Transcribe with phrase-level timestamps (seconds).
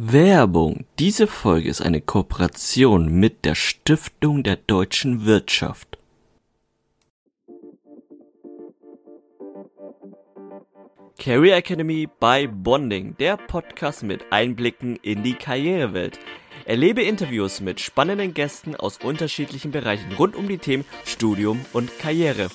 [0.00, 0.84] Werbung.
[1.00, 5.98] Diese Folge ist eine Kooperation mit der Stiftung der deutschen Wirtschaft.
[11.18, 16.20] Career Academy by Bonding, der Podcast mit Einblicken in die Karrierewelt.
[16.64, 22.50] Erlebe Interviews mit spannenden Gästen aus unterschiedlichen Bereichen rund um die Themen Studium und Karriere.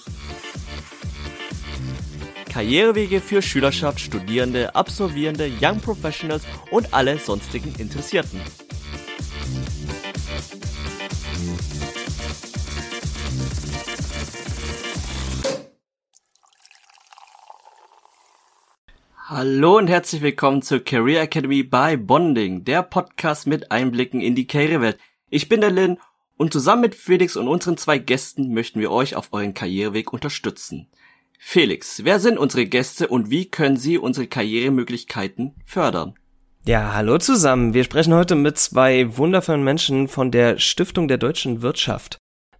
[2.53, 8.39] Karrierewege für Schülerschaft, Studierende, Absolvierende, Young Professionals und alle sonstigen Interessierten.
[19.17, 24.45] Hallo und herzlich willkommen zur Career Academy by Bonding, der Podcast mit Einblicken in die
[24.45, 24.99] Karrierewelt.
[25.31, 25.97] Ich bin der Lin
[26.37, 30.87] und zusammen mit Felix und unseren zwei Gästen möchten wir euch auf euren Karriereweg unterstützen.
[31.45, 36.15] Felix, wer sind unsere Gäste und wie können sie unsere Karrieremöglichkeiten fördern?
[36.65, 37.75] Ja, hallo zusammen.
[37.75, 42.17] Wir sprechen heute mit zwei wundervollen Menschen von der Stiftung der deutschen Wirtschaft.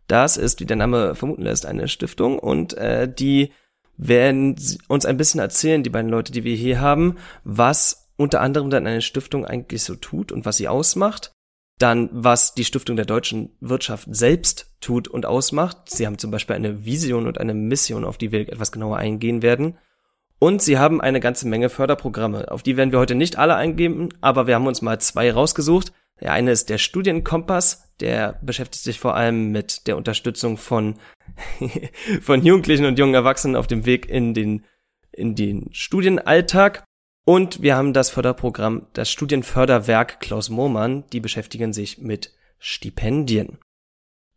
[0.08, 3.52] Das ist, wie der Name vermuten lässt, eine Stiftung und äh, die
[3.98, 4.58] werden
[4.90, 8.86] uns ein bisschen erzählen, die beiden Leute, die wir hier haben, was unter anderem dann
[8.86, 11.32] eine Stiftung eigentlich so tut und was sie ausmacht
[11.84, 15.90] dann, was die Stiftung der deutschen Wirtschaft selbst tut und ausmacht.
[15.90, 19.42] Sie haben zum Beispiel eine Vision und eine Mission, auf die wir etwas genauer eingehen
[19.42, 19.78] werden.
[20.40, 22.50] Und sie haben eine ganze Menge Förderprogramme.
[22.52, 25.92] Auf die werden wir heute nicht alle eingehen, aber wir haben uns mal zwei rausgesucht.
[26.22, 30.96] Der eine ist der Studienkompass, der beschäftigt sich vor allem mit der Unterstützung von,
[32.22, 34.64] von Jugendlichen und jungen Erwachsenen auf dem Weg in den,
[35.12, 36.86] in den Studienalltag.
[37.26, 43.60] Und wir haben das Förderprogramm, das Studienförderwerk Klaus Mohmann, die beschäftigen sich mit Stipendien.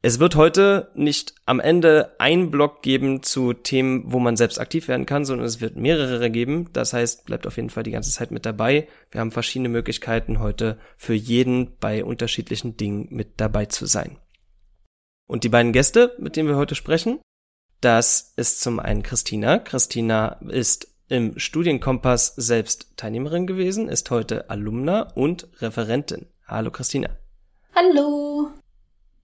[0.02, 4.86] Es wird heute nicht am Ende ein Blog geben zu Themen, wo man selbst aktiv
[4.86, 6.70] werden kann, sondern es wird mehrere geben.
[6.72, 8.86] Das heißt, bleibt auf jeden Fall die ganze Zeit mit dabei.
[9.10, 14.19] Wir haben verschiedene Möglichkeiten heute für jeden bei unterschiedlichen Dingen mit dabei zu sein.
[15.26, 17.19] Und die beiden Gäste, mit denen wir heute sprechen,
[17.80, 19.58] das ist zum einen Christina.
[19.58, 26.27] Christina ist im Studienkompass selbst Teilnehmerin gewesen, ist heute Alumna und Referentin.
[26.47, 27.11] Hallo Christina.
[27.75, 28.50] Hallo.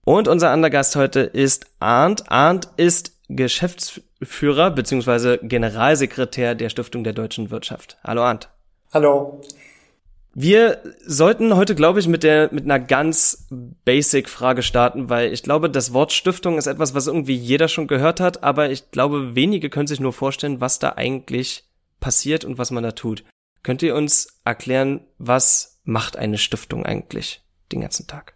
[0.05, 2.29] Und unser anderer Gast heute ist Arndt.
[2.29, 5.39] Arndt ist Geschäftsführer bzw.
[5.41, 7.97] Generalsekretär der Stiftung der deutschen Wirtschaft.
[8.03, 8.49] Hallo Arndt.
[8.93, 9.41] Hallo.
[10.35, 13.47] Wir sollten heute, glaube ich, mit der mit einer ganz
[13.85, 17.87] basic Frage starten, weil ich glaube, das Wort Stiftung ist etwas, was irgendwie jeder schon
[17.87, 21.65] gehört hat, aber ich glaube, wenige können sich nur vorstellen, was da eigentlich
[22.03, 23.23] passiert und was man da tut.
[23.63, 27.41] Könnt ihr uns erklären, was macht eine Stiftung eigentlich
[27.71, 28.33] den ganzen Tag?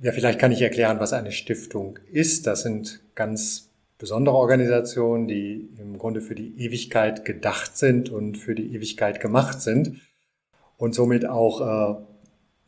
[0.00, 2.46] Ja, vielleicht kann ich erklären, was eine Stiftung ist.
[2.46, 8.54] Das sind ganz besondere Organisationen, die im Grunde für die Ewigkeit gedacht sind und für
[8.54, 10.00] die Ewigkeit gemacht sind
[10.76, 12.00] und somit auch äh,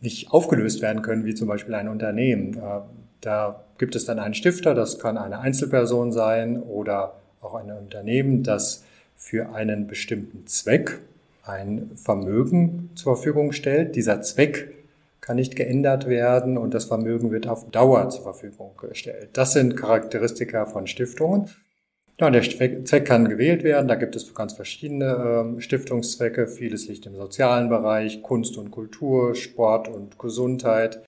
[0.01, 2.59] nicht aufgelöst werden können, wie zum Beispiel ein Unternehmen.
[2.59, 2.81] Äh,
[3.21, 8.43] da gibt es dann einen Stifter, das kann eine Einzelperson sein oder auch ein Unternehmen,
[8.43, 8.85] das
[9.23, 10.99] für einen bestimmten Zweck
[11.45, 13.95] ein Vermögen zur Verfügung stellt.
[13.95, 14.75] Dieser Zweck
[15.21, 19.31] kann nicht geändert werden und das Vermögen wird auf Dauer zur Verfügung gestellt.
[19.35, 21.49] Das sind Charakteristika von Stiftungen.
[22.21, 23.87] Ja, der Zweck kann gewählt werden.
[23.87, 26.49] Da gibt es ganz verschiedene äh, Stiftungszwecke.
[26.49, 31.05] Vieles liegt im sozialen Bereich, Kunst und Kultur, Sport und Gesundheit.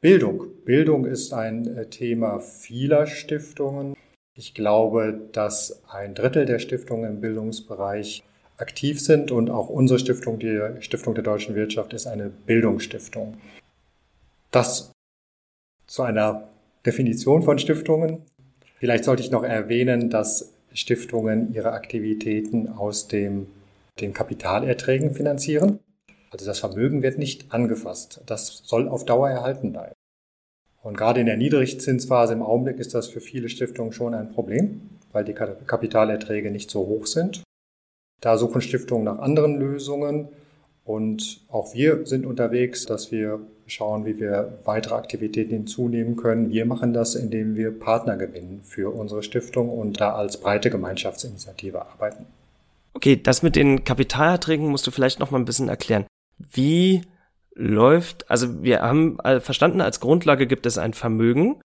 [0.00, 0.46] Bildung.
[0.64, 3.94] Bildung ist ein äh, Thema vieler Stiftungen.
[4.34, 8.22] Ich glaube, dass ein Drittel der Stiftungen im Bildungsbereich
[8.56, 13.36] aktiv sind und auch unsere Stiftung, die Stiftung der deutschen Wirtschaft, ist eine Bildungsstiftung.
[14.50, 14.92] Das
[15.86, 16.48] zu einer
[16.86, 18.22] Definition von Stiftungen.
[18.78, 23.46] Vielleicht sollte ich noch erwähnen, dass Stiftungen ihre Aktivitäten aus dem,
[24.00, 25.80] den Kapitalerträgen finanzieren.
[26.30, 28.22] Also das Vermögen wird nicht angefasst.
[28.26, 29.94] Das soll auf Dauer erhalten bleiben.
[30.82, 34.90] Und gerade in der Niedrigzinsphase im Augenblick ist das für viele Stiftungen schon ein Problem,
[35.12, 37.42] weil die Kapitalerträge nicht so hoch sind.
[38.20, 40.28] Da suchen Stiftungen nach anderen Lösungen
[40.84, 46.50] und auch wir sind unterwegs, dass wir schauen, wie wir weitere Aktivitäten hinzunehmen können.
[46.50, 51.80] Wir machen das, indem wir Partner gewinnen für unsere Stiftung und da als breite Gemeinschaftsinitiative
[51.80, 52.26] arbeiten.
[52.94, 56.04] Okay, das mit den Kapitalerträgen musst du vielleicht noch mal ein bisschen erklären.
[56.38, 57.02] Wie
[57.54, 61.60] läuft, also wir haben verstanden, als Grundlage gibt es ein Vermögen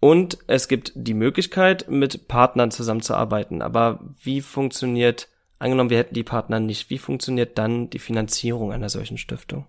[0.00, 3.62] und es gibt die Möglichkeit, mit Partnern zusammenzuarbeiten.
[3.62, 5.28] Aber wie funktioniert,
[5.58, 9.66] angenommen, wir hätten die Partner nicht, wie funktioniert dann die Finanzierung einer solchen Stiftung?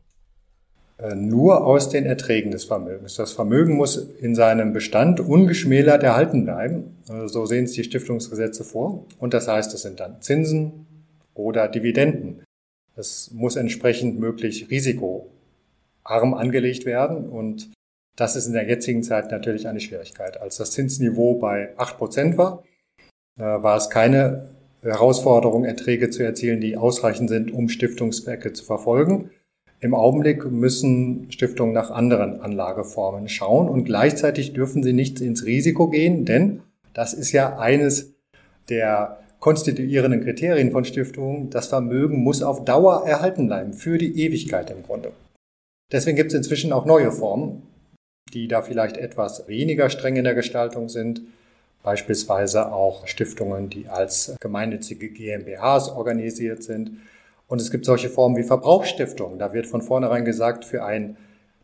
[0.97, 3.15] Äh, nur aus den Erträgen des Vermögens.
[3.15, 6.97] Das Vermögen muss in seinem Bestand ungeschmälert erhalten bleiben.
[7.09, 9.05] Äh, so sehen es die Stiftungsgesetze vor.
[9.19, 10.85] Und das heißt, es sind dann Zinsen
[11.33, 12.43] oder Dividenden.
[12.95, 15.29] Es muss entsprechend möglich Risiko
[16.05, 17.27] arm angelegt werden.
[17.27, 17.71] Und
[18.15, 20.39] das ist in der jetzigen Zeit natürlich eine Schwierigkeit.
[20.39, 22.63] Als das Zinsniveau bei acht Prozent war,
[23.37, 24.49] äh, war es keine
[24.81, 29.31] Herausforderung, Erträge zu erzielen, die ausreichend sind, um Stiftungszwecke zu verfolgen.
[29.81, 35.89] Im Augenblick müssen Stiftungen nach anderen Anlageformen schauen und gleichzeitig dürfen sie nicht ins Risiko
[35.89, 36.61] gehen, denn
[36.93, 38.13] das ist ja eines
[38.69, 41.49] der konstituierenden Kriterien von Stiftungen.
[41.49, 45.11] Das Vermögen muss auf Dauer erhalten bleiben, für die Ewigkeit im Grunde.
[45.91, 47.63] Deswegen gibt es inzwischen auch neue Formen,
[48.33, 51.21] die da vielleicht etwas weniger streng in der Gestaltung sind.
[51.83, 56.97] Beispielsweise auch Stiftungen, die als gemeinnützige GmbHs organisiert sind.
[57.47, 59.37] Und es gibt solche Formen wie Verbrauchsstiftungen.
[59.37, 61.17] Da wird von vornherein gesagt, für einen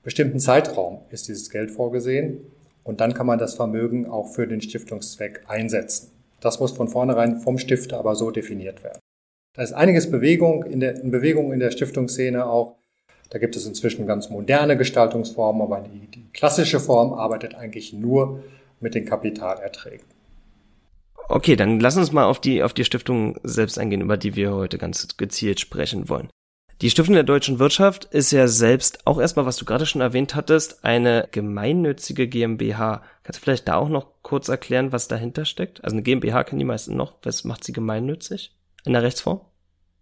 [0.03, 2.41] bestimmten Zeitraum ist dieses Geld vorgesehen.
[2.83, 6.12] Und dann kann man das Vermögen auch für den Stiftungszweck einsetzen.
[6.39, 9.00] Das muss von vornherein vom Stifter aber so definiert werden.
[9.56, 12.75] Da ist einiges Bewegung in der, in Bewegung in der Stiftungsszene auch.
[13.31, 18.44] Da gibt es inzwischen ganz moderne Gestaltungsformen, aber die, die klassische Form arbeitet eigentlich nur
[18.81, 20.06] mit den Kapitalerträgen.
[21.30, 24.54] Okay, dann lass uns mal auf die, auf die Stiftung selbst eingehen, über die wir
[24.54, 26.30] heute ganz gezielt sprechen wollen.
[26.81, 30.36] Die Stiftung der deutschen Wirtschaft ist ja selbst auch erstmal, was du gerade schon erwähnt
[30.36, 33.01] hattest, eine gemeinnützige GmbH.
[33.24, 35.81] Kannst du vielleicht da auch noch kurz erklären, was dahinter steckt?
[35.86, 37.16] Also eine GmbH kennen die meisten noch.
[37.24, 39.39] Was macht sie gemeinnützig in der Rechtsform?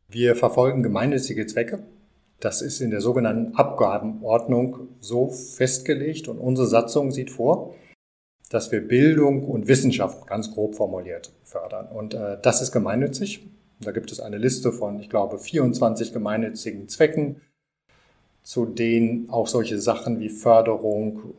[0.07, 1.83] Wir verfolgen gemeinnützige Zwecke.
[2.39, 7.75] Das ist in der sogenannten Abgabenordnung so festgelegt und unsere Satzung sieht vor,
[8.49, 11.87] dass wir Bildung und Wissenschaft ganz grob formuliert fördern.
[11.87, 13.47] Und äh, das ist gemeinnützig.
[13.81, 17.41] Da gibt es eine Liste von, ich glaube, 24 gemeinnützigen Zwecken,
[18.41, 21.35] zu denen auch solche Sachen wie Förderung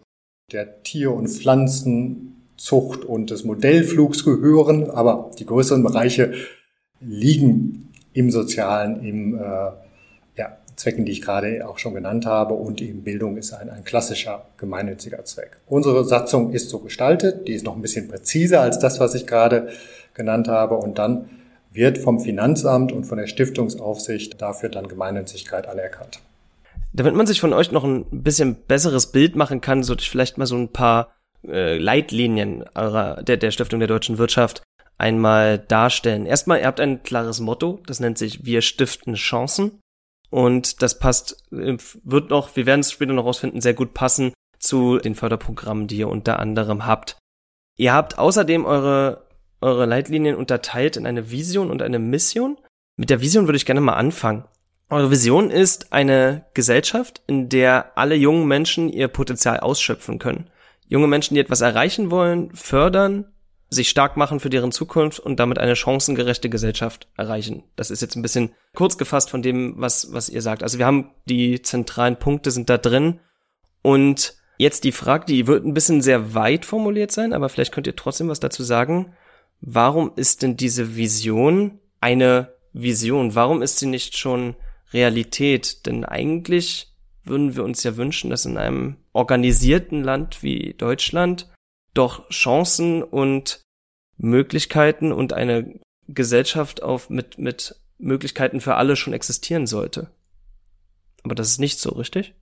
[0.53, 4.91] der Tier- und Pflanzenzucht und des Modellflugs gehören.
[4.91, 6.33] Aber die größeren Bereiche
[7.01, 9.71] liegen im Sozialen, im äh,
[10.77, 12.55] Zwecken, die ich gerade auch schon genannt habe.
[12.55, 15.59] Und eben Bildung ist ein, ein klassischer gemeinnütziger Zweck.
[15.67, 19.27] Unsere Satzung ist so gestaltet, die ist noch ein bisschen präziser als das, was ich
[19.27, 19.69] gerade
[20.15, 20.77] genannt habe.
[20.77, 21.29] Und dann
[21.73, 26.21] wird vom Finanzamt und von der Stiftungsaufsicht dafür dann Gemeinnützigkeit anerkannt.
[26.93, 30.39] Damit man sich von euch noch ein bisschen besseres Bild machen kann, sollte ich vielleicht
[30.39, 31.15] mal so ein paar
[31.47, 34.63] äh, Leitlinien eurer, der, der Stiftung der deutschen Wirtschaft
[34.99, 36.27] einmal darstellen.
[36.27, 39.81] Erstmal, ihr habt ein klares Motto, das nennt sich Wir stiften Chancen.
[40.31, 44.33] Und das passt, äh, wird noch, wir werden es später noch rausfinden, sehr gut passen
[44.59, 47.19] zu den Förderprogrammen, die ihr unter anderem habt.
[47.77, 49.27] Ihr habt außerdem eure,
[49.61, 52.59] eure Leitlinien unterteilt in eine Vision und eine Mission.
[52.97, 54.45] Mit der Vision würde ich gerne mal anfangen.
[54.91, 60.51] Eure Vision ist eine Gesellschaft, in der alle jungen Menschen ihr Potenzial ausschöpfen können.
[60.89, 63.30] Junge Menschen, die etwas erreichen wollen, fördern,
[63.71, 67.63] sich stark machen für deren Zukunft und damit eine chancengerechte Gesellschaft erreichen.
[67.77, 70.65] Das ist jetzt ein bisschen kurz gefasst von dem, was, was ihr sagt.
[70.65, 73.21] Also wir haben die zentralen Punkte sind da drin
[73.83, 77.87] und jetzt die Frage, die wird ein bisschen sehr weit formuliert sein, aber vielleicht könnt
[77.87, 79.15] ihr trotzdem was dazu sagen.
[79.61, 83.35] Warum ist denn diese Vision eine Vision?
[83.37, 84.57] Warum ist sie nicht schon
[84.93, 85.87] Realität?
[85.87, 86.89] Denn eigentlich
[87.25, 91.50] würden wir uns ja wünschen, dass in einem organisierten Land wie Deutschland
[91.95, 93.63] doch Chancen und
[94.17, 100.09] Möglichkeiten und eine Gesellschaft auf mit, mit Möglichkeiten für alle schon existieren sollte.
[101.23, 102.35] Aber das ist nicht so, richtig?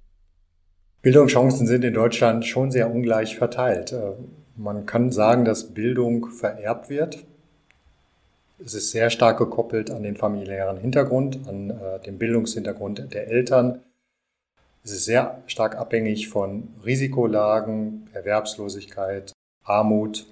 [1.02, 3.93] Bildungschancen sind in Deutschland schon sehr ungleich verteilt.
[3.93, 4.12] Äh,
[4.57, 7.25] man kann sagen, dass Bildung vererbt wird.
[8.59, 13.81] Es ist sehr stark gekoppelt an den familiären Hintergrund, an äh, den Bildungshintergrund der Eltern.
[14.83, 19.33] Es ist sehr stark abhängig von Risikolagen, Erwerbslosigkeit,
[19.69, 20.27] Armut.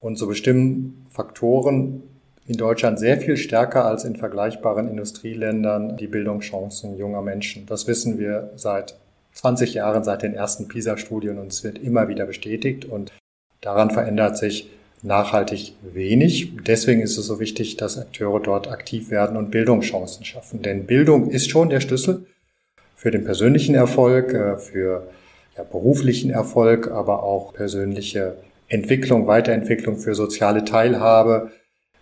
[0.00, 2.02] Und so bestimmen Faktoren
[2.46, 7.64] in Deutschland sehr viel stärker als in vergleichbaren Industrieländern die Bildungschancen junger Menschen.
[7.66, 8.96] Das wissen wir seit
[9.32, 13.12] 20 Jahren, seit den ersten PISA-Studien und es wird immer wieder bestätigt und
[13.60, 14.70] daran verändert sich
[15.02, 16.52] nachhaltig wenig.
[16.66, 20.62] Deswegen ist es so wichtig, dass Akteure dort aktiv werden und Bildungschancen schaffen.
[20.62, 22.26] Denn Bildung ist schon der Schlüssel
[22.94, 25.08] für den persönlichen Erfolg, äh, für
[25.56, 28.36] ja, beruflichen Erfolg, aber auch persönliche
[28.74, 31.50] Entwicklung, Weiterentwicklung für soziale Teilhabe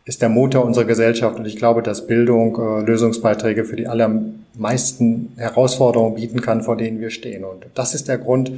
[0.05, 5.33] ist der Motor unserer Gesellschaft und ich glaube, dass Bildung äh, Lösungsbeiträge für die allermeisten
[5.37, 7.45] Herausforderungen bieten kann, vor denen wir stehen.
[7.45, 8.50] Und das ist der Grund,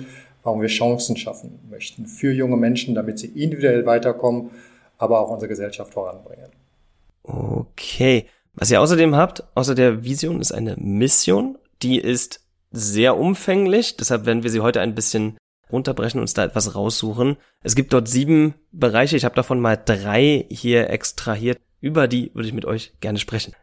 [0.43, 4.51] warum wir Chancen schaffen möchten für junge Menschen, damit sie individuell weiterkommen,
[4.97, 6.49] aber auch unsere Gesellschaft voranbringen.
[7.25, 8.27] Okay.
[8.55, 11.59] Was ihr außerdem habt, außer der Vision, ist eine Mission.
[11.83, 12.41] Die ist
[12.71, 15.37] sehr umfänglich, deshalb werden wir sie heute ein bisschen
[15.71, 17.37] runterbrechen, uns da etwas raussuchen.
[17.63, 19.17] Es gibt dort sieben Bereiche.
[19.17, 21.59] Ich habe davon mal drei hier extrahiert.
[21.81, 23.55] Über die würde ich mit euch gerne sprechen.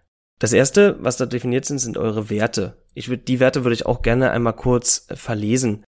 [0.42, 2.78] Das erste, was da definiert sind, sind eure Werte.
[2.96, 5.84] Ich würde, die Werte würde ich auch gerne einmal kurz äh, verlesen.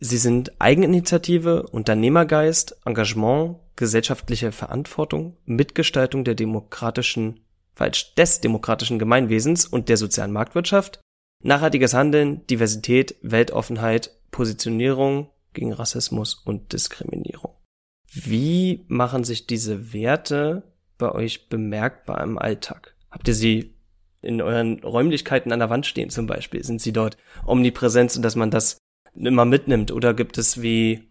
[0.00, 9.88] Sie sind Eigeninitiative, Unternehmergeist, Engagement, gesellschaftliche Verantwortung, Mitgestaltung der demokratischen, falsch, des demokratischen Gemeinwesens und
[9.88, 11.00] der sozialen Marktwirtschaft,
[11.44, 17.54] nachhaltiges Handeln, Diversität, Weltoffenheit, Positionierung gegen Rassismus und Diskriminierung.
[18.12, 22.94] Wie machen sich diese Werte bei euch bemerkbar im Alltag?
[23.10, 23.74] Habt ihr sie
[24.20, 26.62] in euren Räumlichkeiten an der Wand stehen zum Beispiel?
[26.62, 27.16] Sind sie dort
[27.46, 28.78] omnipräsent, so dass man das
[29.14, 29.90] immer mitnimmt?
[29.90, 31.08] Oder gibt es wie,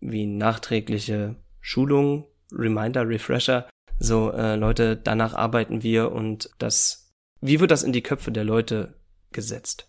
[0.00, 3.68] wie nachträgliche Schulungen, Reminder, Refresher?
[3.98, 8.44] So, äh, Leute, danach arbeiten wir und das, wie wird das in die Köpfe der
[8.44, 9.00] Leute
[9.32, 9.88] gesetzt?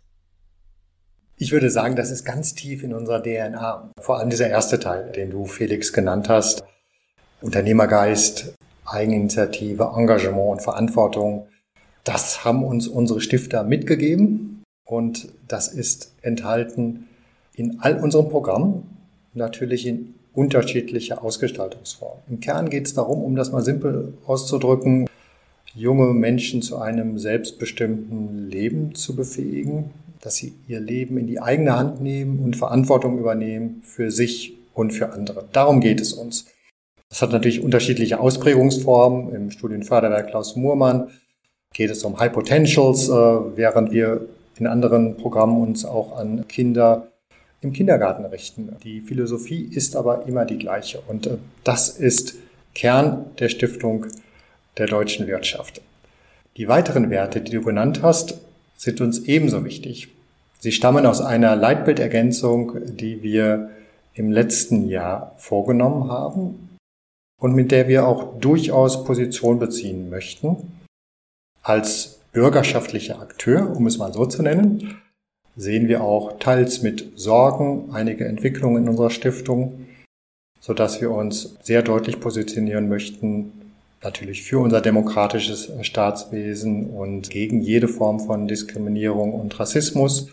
[1.38, 3.92] Ich würde sagen, das ist ganz tief in unserer DNA.
[4.00, 6.64] Vor allem dieser erste Teil, den du Felix genannt hast.
[7.42, 8.54] Unternehmergeist,
[8.86, 11.48] Eigeninitiative, Engagement und Verantwortung.
[12.06, 17.10] Das haben uns unsere Stifter mitgegeben und das ist enthalten
[17.54, 18.98] in all unseren Programmen,
[19.34, 22.20] natürlich in unterschiedlicher Ausgestaltungsform.
[22.30, 25.10] Im Kern geht es darum, um das mal simpel auszudrücken,
[25.74, 29.92] junge Menschen zu einem selbstbestimmten Leben zu befähigen,
[30.26, 34.92] dass sie ihr Leben in die eigene Hand nehmen und Verantwortung übernehmen für sich und
[34.92, 35.48] für andere.
[35.52, 36.48] Darum geht es uns.
[37.10, 39.34] Das hat natürlich unterschiedliche Ausprägungsformen.
[39.36, 41.10] Im Studienförderwerk Klaus Muhrmann
[41.74, 44.28] geht es um High Potentials, äh, während wir
[44.58, 47.12] in anderen Programmen uns auch an Kinder
[47.62, 48.76] im Kindergarten richten.
[48.84, 52.36] Die Philosophie ist aber immer die gleiche und äh, das ist
[52.74, 54.08] Kern der Stiftung
[54.78, 55.82] der deutschen Wirtschaft.
[56.58, 58.40] Die weiteren Werte, die du genannt hast,
[58.78, 60.10] sind uns ebenso wichtig.
[60.60, 63.70] Sie stammen aus einer Leitbildergänzung, die wir
[64.14, 66.70] im letzten Jahr vorgenommen haben
[67.40, 70.80] und mit der wir auch durchaus Position beziehen möchten.
[71.62, 75.02] Als bürgerschaftlicher Akteur, um es mal so zu nennen,
[75.56, 79.86] sehen wir auch teils mit Sorgen einige Entwicklungen in unserer Stiftung,
[80.60, 83.65] so dass wir uns sehr deutlich positionieren möchten,
[84.04, 90.30] natürlich für unser demokratisches Staatswesen und gegen jede Form von Diskriminierung und Rassismus.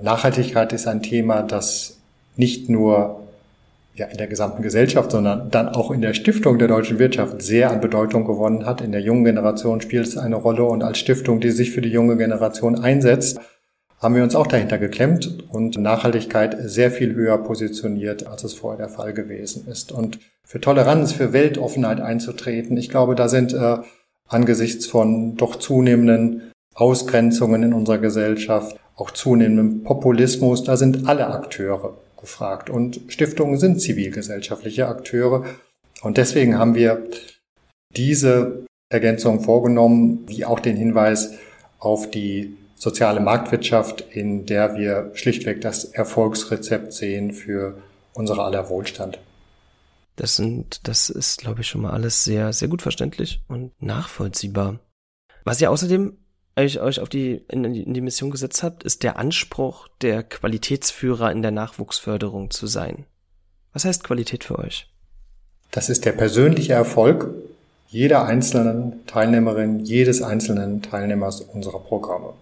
[0.00, 1.98] Nachhaltigkeit ist ein Thema, das
[2.36, 3.20] nicht nur
[3.94, 7.70] ja, in der gesamten Gesellschaft, sondern dann auch in der Stiftung der deutschen Wirtschaft sehr
[7.70, 8.80] an Bedeutung gewonnen hat.
[8.80, 11.90] In der jungen Generation spielt es eine Rolle und als Stiftung, die sich für die
[11.90, 13.38] junge Generation einsetzt,
[13.98, 18.78] haben wir uns auch dahinter geklemmt und Nachhaltigkeit sehr viel höher positioniert, als es vorher
[18.78, 19.92] der Fall gewesen ist.
[19.92, 23.78] Und für Toleranz, für Weltoffenheit einzutreten, ich glaube, da sind äh,
[24.28, 31.96] angesichts von doch zunehmenden Ausgrenzungen in unserer Gesellschaft, auch zunehmendem Populismus, da sind alle Akteure
[32.20, 32.70] gefragt.
[32.70, 35.44] Und Stiftungen sind zivilgesellschaftliche Akteure.
[36.02, 37.02] Und deswegen haben wir
[37.96, 41.34] diese Ergänzung vorgenommen, wie auch den Hinweis
[41.78, 47.78] auf die soziale Marktwirtschaft, in der wir schlichtweg das Erfolgsrezept sehen für
[48.12, 49.18] unsere aller Wohlstand.
[50.16, 54.78] Das sind, das ist, glaube ich, schon mal alles sehr, sehr gut verständlich und nachvollziehbar.
[55.44, 56.16] Was ihr außerdem
[56.56, 61.32] euch, euch auf die in, in die Mission gesetzt habt, ist der Anspruch, der Qualitätsführer
[61.32, 63.06] in der Nachwuchsförderung zu sein.
[63.72, 64.88] Was heißt Qualität für euch?
[65.72, 67.28] Das ist der persönliche Erfolg
[67.88, 72.34] jeder einzelnen Teilnehmerin, jedes einzelnen Teilnehmers unserer Programme.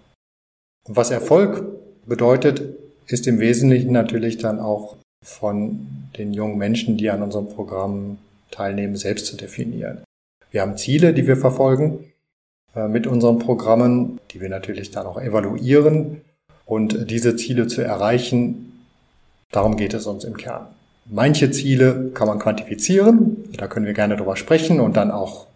[0.88, 1.64] Was Erfolg
[2.06, 5.86] bedeutet, ist im Wesentlichen natürlich dann auch von
[6.18, 8.18] den jungen Menschen, die an unserem Programm
[8.50, 10.02] teilnehmen, selbst zu definieren.
[10.50, 12.12] Wir haben Ziele, die wir verfolgen
[12.74, 16.20] äh, mit unseren Programmen, die wir natürlich dann auch evaluieren.
[16.66, 18.72] Und diese Ziele zu erreichen,
[19.50, 20.66] darum geht es uns im Kern.
[21.06, 25.46] Manche Ziele kann man quantifizieren, da können wir gerne drüber sprechen und dann auch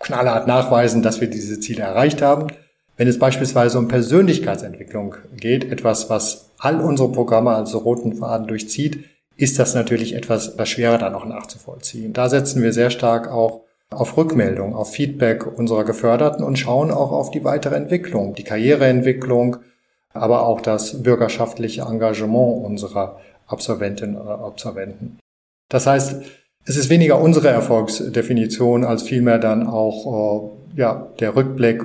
[0.00, 2.48] knallhart nachweisen, dass wir diese Ziele erreicht haben.
[2.96, 9.04] Wenn es beispielsweise um Persönlichkeitsentwicklung geht, etwas, was all unsere Programme als roten Faden durchzieht,
[9.36, 12.14] ist das natürlich etwas, was schwerer dann auch nachzuvollziehen.
[12.14, 13.60] Da setzen wir sehr stark auch
[13.90, 19.58] auf Rückmeldung, auf Feedback unserer Geförderten und schauen auch auf die weitere Entwicklung, die Karriereentwicklung,
[20.12, 25.18] aber auch das bürgerschaftliche Engagement unserer Absolventinnen oder Absolventen.
[25.68, 26.22] Das heißt,
[26.64, 31.84] es ist weniger unsere Erfolgsdefinition als vielmehr dann auch äh, ja, der Rückblick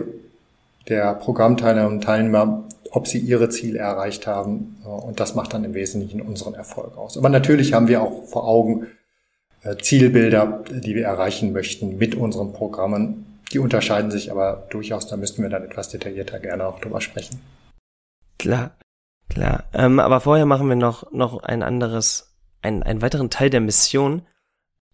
[0.91, 4.77] der Programmteilnehmerinnen und Teilnehmer, ob sie ihre Ziele erreicht haben.
[4.83, 7.17] Und das macht dann im Wesentlichen unseren Erfolg aus.
[7.17, 8.87] Aber natürlich haben wir auch vor Augen
[9.63, 13.39] äh, Zielbilder, die wir erreichen möchten mit unseren Programmen.
[13.51, 17.41] Die unterscheiden sich aber durchaus, da müssten wir dann etwas detaillierter gerne auch drüber sprechen.
[18.37, 18.71] Klar,
[19.29, 19.65] klar.
[19.73, 24.23] Ähm, aber vorher machen wir noch, noch ein anderes, ein, einen weiteren Teil der Mission.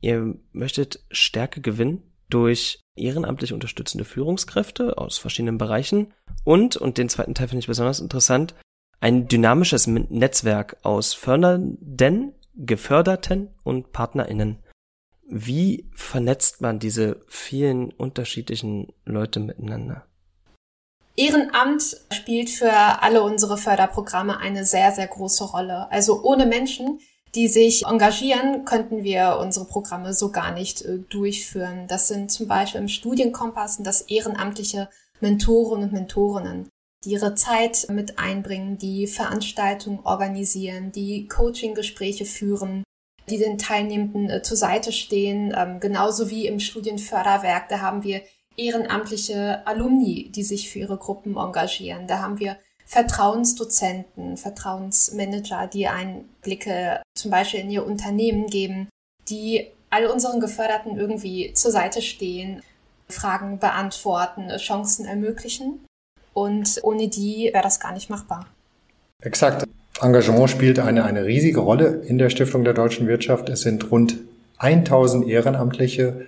[0.01, 6.13] Ihr möchtet Stärke gewinnen durch ehrenamtlich unterstützende Führungskräfte aus verschiedenen Bereichen
[6.43, 8.55] und, und den zweiten Teil finde ich besonders interessant,
[8.99, 14.59] ein dynamisches Netzwerk aus fördernden, geförderten und PartnerInnen.
[15.29, 20.05] Wie vernetzt man diese vielen unterschiedlichen Leute miteinander?
[21.17, 25.91] Ehrenamt spielt für alle unsere Förderprogramme eine sehr, sehr große Rolle.
[25.91, 26.99] Also ohne Menschen,
[27.35, 31.85] die sich engagieren, könnten wir unsere Programme so gar nicht äh, durchführen.
[31.87, 36.69] Das sind zum Beispiel im Studienkompass das ehrenamtliche Mentoren und Mentorinnen,
[37.03, 42.83] die ihre Zeit mit einbringen, die Veranstaltungen organisieren, die Coaching-Gespräche führen,
[43.29, 47.69] die den Teilnehmenden äh, zur Seite stehen, ähm, genauso wie im Studienförderwerk.
[47.69, 48.21] Da haben wir
[48.55, 52.07] ehrenamtliche Alumni, die sich für ihre Gruppen engagieren.
[52.07, 58.87] Da haben wir Vertrauensdozenten, Vertrauensmanager, die Einblicke zum Beispiel in ihr Unternehmen geben,
[59.29, 62.61] die all unseren Geförderten irgendwie zur Seite stehen,
[63.09, 65.85] Fragen beantworten, Chancen ermöglichen.
[66.33, 68.47] Und ohne die wäre das gar nicht machbar.
[69.21, 69.65] Exakt.
[70.01, 73.49] Engagement spielt eine, eine riesige Rolle in der Stiftung der deutschen Wirtschaft.
[73.49, 74.17] Es sind rund
[74.59, 76.27] 1000 Ehrenamtliche,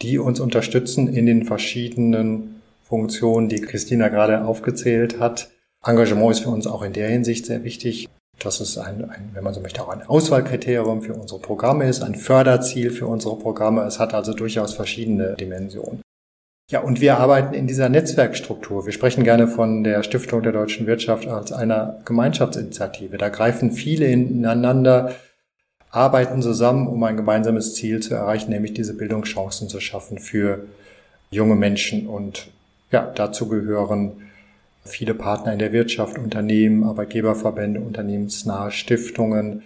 [0.00, 5.50] die uns unterstützen in den verschiedenen Funktionen, die Christina gerade aufgezählt hat.
[5.84, 8.08] Engagement ist für uns auch in der Hinsicht sehr wichtig,
[8.38, 12.02] dass es ein, ein, wenn man so möchte, auch ein Auswahlkriterium für unsere Programme ist,
[12.02, 13.82] ein Förderziel für unsere Programme.
[13.82, 16.02] Es hat also durchaus verschiedene Dimensionen.
[16.70, 18.84] Ja, und wir arbeiten in dieser Netzwerkstruktur.
[18.84, 23.16] Wir sprechen gerne von der Stiftung der deutschen Wirtschaft als einer Gemeinschaftsinitiative.
[23.16, 25.14] Da greifen viele ineinander,
[25.90, 30.66] arbeiten zusammen, um ein gemeinsames Ziel zu erreichen, nämlich diese Bildungschancen zu schaffen für
[31.30, 32.06] junge Menschen.
[32.06, 32.48] Und
[32.92, 34.27] ja, dazu gehören
[34.88, 39.62] viele Partner in der Wirtschaft, Unternehmen, Arbeitgeberverbände, unternehmensnahe Stiftungen.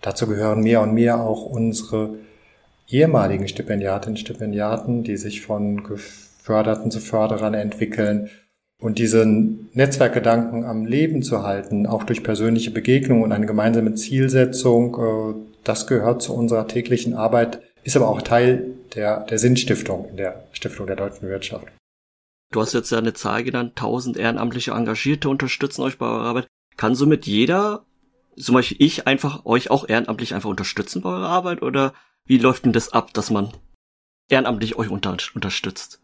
[0.00, 2.14] Dazu gehören mehr und mehr auch unsere
[2.88, 8.30] ehemaligen Stipendiatinnen und Stipendiaten, die sich von Geförderten zu Förderern entwickeln.
[8.78, 14.96] Und diesen Netzwerkgedanken am Leben zu halten, auch durch persönliche Begegnungen und eine gemeinsame Zielsetzung,
[14.96, 20.16] äh, das gehört zu unserer täglichen Arbeit, ist aber auch Teil der, der Sinnstiftung in
[20.16, 21.68] der Stiftung der deutschen Wirtschaft.
[22.52, 26.46] Du hast jetzt ja eine Zahl genannt, 1000 ehrenamtliche Engagierte unterstützen euch bei eurer Arbeit.
[26.76, 27.86] Kann somit jeder,
[28.38, 31.62] zum Beispiel ich, einfach euch auch ehrenamtlich einfach unterstützen bei eurer Arbeit?
[31.62, 31.94] Oder
[32.26, 33.52] wie läuft denn das ab, dass man
[34.28, 35.98] ehrenamtlich euch unter, unterstützt?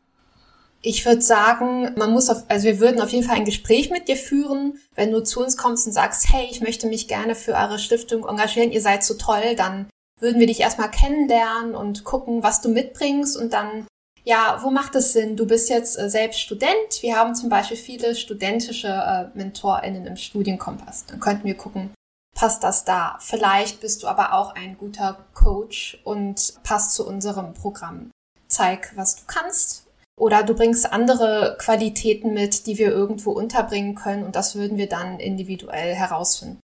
[0.81, 4.09] Ich würde sagen, man muss auf, also wir würden auf jeden Fall ein Gespräch mit
[4.09, 4.79] dir führen.
[4.95, 8.27] Wenn du zu uns kommst und sagst, hey, ich möchte mich gerne für eure Stiftung
[8.27, 9.89] engagieren, ihr seid so toll, dann
[10.21, 13.87] würden wir dich erstmal kennenlernen und gucken, was du mitbringst und dann,
[14.29, 15.37] ja, wo macht es Sinn?
[15.37, 17.01] Du bist jetzt äh, selbst Student.
[17.01, 21.07] Wir haben zum Beispiel viele studentische äh, MentorInnen im Studienkompass.
[21.07, 21.91] Dann könnten wir gucken,
[22.37, 23.17] passt das da?
[23.21, 28.11] Vielleicht bist du aber auch ein guter Coach und passt zu unserem Programm.
[28.49, 29.87] Zeig, was du kannst
[30.19, 34.91] oder du bringst andere Qualitäten mit, die wir irgendwo unterbringen können und das würden wir
[34.91, 36.61] dann individuell herausfinden.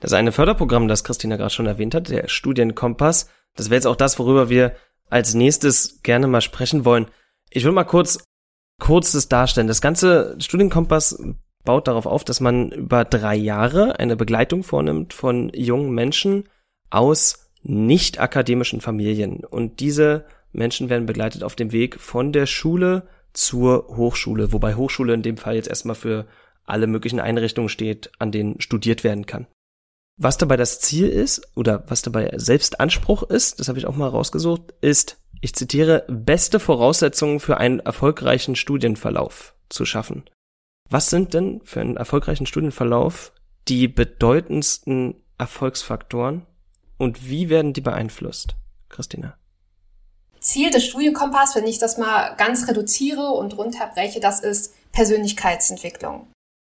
[0.00, 3.96] Das eine Förderprogramm, das Christina gerade schon erwähnt hat, der Studienkompass, das wäre jetzt auch
[3.96, 4.74] das, worüber wir
[5.12, 7.06] als nächstes gerne mal sprechen wollen.
[7.50, 8.24] Ich will mal kurz
[8.80, 9.68] kurzes darstellen.
[9.68, 11.22] Das ganze Studienkompass
[11.64, 16.48] baut darauf auf, dass man über drei Jahre eine Begleitung vornimmt von jungen Menschen
[16.88, 19.44] aus nicht akademischen Familien.
[19.44, 25.12] Und diese Menschen werden begleitet auf dem Weg von der Schule zur Hochschule, wobei Hochschule
[25.12, 26.26] in dem Fall jetzt erstmal für
[26.64, 29.46] alle möglichen Einrichtungen steht, an denen studiert werden kann.
[30.18, 34.08] Was dabei das Ziel ist oder was dabei Selbstanspruch ist, das habe ich auch mal
[34.08, 40.24] rausgesucht, ist, ich zitiere, beste Voraussetzungen für einen erfolgreichen Studienverlauf zu schaffen.
[40.90, 43.32] Was sind denn für einen erfolgreichen Studienverlauf
[43.68, 46.46] die bedeutendsten Erfolgsfaktoren
[46.98, 48.54] und wie werden die beeinflusst?
[48.88, 49.36] Christina.
[50.40, 56.28] Ziel des Studienkompass, wenn ich das mal ganz reduziere und runterbreche, das ist Persönlichkeitsentwicklung.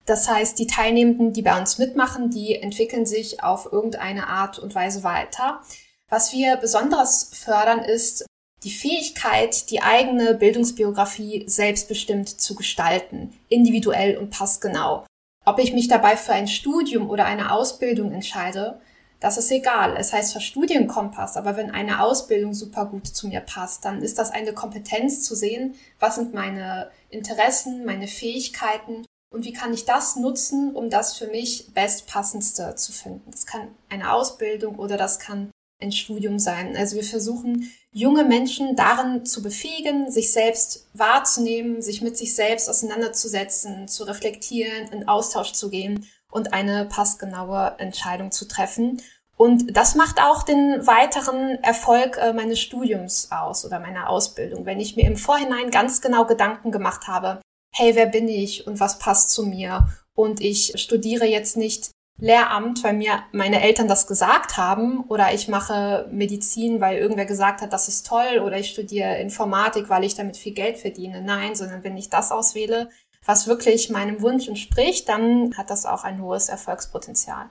[0.08, 4.74] Das heißt, die Teilnehmenden, die bei uns mitmachen, die entwickeln sich auf irgendeine Art und
[4.74, 5.60] Weise weiter.
[6.08, 8.24] Was wir besonders fördern, ist
[8.64, 15.04] die Fähigkeit, die eigene Bildungsbiografie selbstbestimmt zu gestalten, individuell und passgenau.
[15.44, 18.80] Ob ich mich dabei für ein Studium oder eine Ausbildung entscheide,
[19.20, 19.94] das ist egal.
[19.98, 24.16] Es heißt zwar Studienkompass, aber wenn eine Ausbildung super gut zu mir passt, dann ist
[24.16, 29.84] das eine Kompetenz zu sehen, was sind meine Interessen, meine Fähigkeiten und wie kann ich
[29.84, 33.30] das nutzen, um das für mich bestpassendste zu finden.
[33.30, 36.76] Das kann eine Ausbildung oder das kann ein Studium sein.
[36.76, 42.68] Also wir versuchen, junge Menschen darin zu befähigen, sich selbst wahrzunehmen, sich mit sich selbst
[42.68, 49.00] auseinanderzusetzen, zu reflektieren, in Austausch zu gehen und eine passgenaue Entscheidung zu treffen.
[49.36, 54.80] Und das macht auch den weiteren Erfolg äh, meines Studiums aus oder meiner Ausbildung, wenn
[54.80, 57.40] ich mir im Vorhinein ganz genau Gedanken gemacht habe,
[57.72, 59.88] hey, wer bin ich und was passt zu mir?
[60.14, 65.46] Und ich studiere jetzt nicht Lehramt, weil mir meine Eltern das gesagt haben, oder ich
[65.46, 70.16] mache Medizin, weil irgendwer gesagt hat, das ist toll, oder ich studiere Informatik, weil ich
[70.16, 71.22] damit viel Geld verdiene.
[71.22, 72.88] Nein, sondern wenn ich das auswähle,
[73.24, 77.46] was wirklich meinem Wunsch entspricht, dann hat das auch ein hohes Erfolgspotenzial.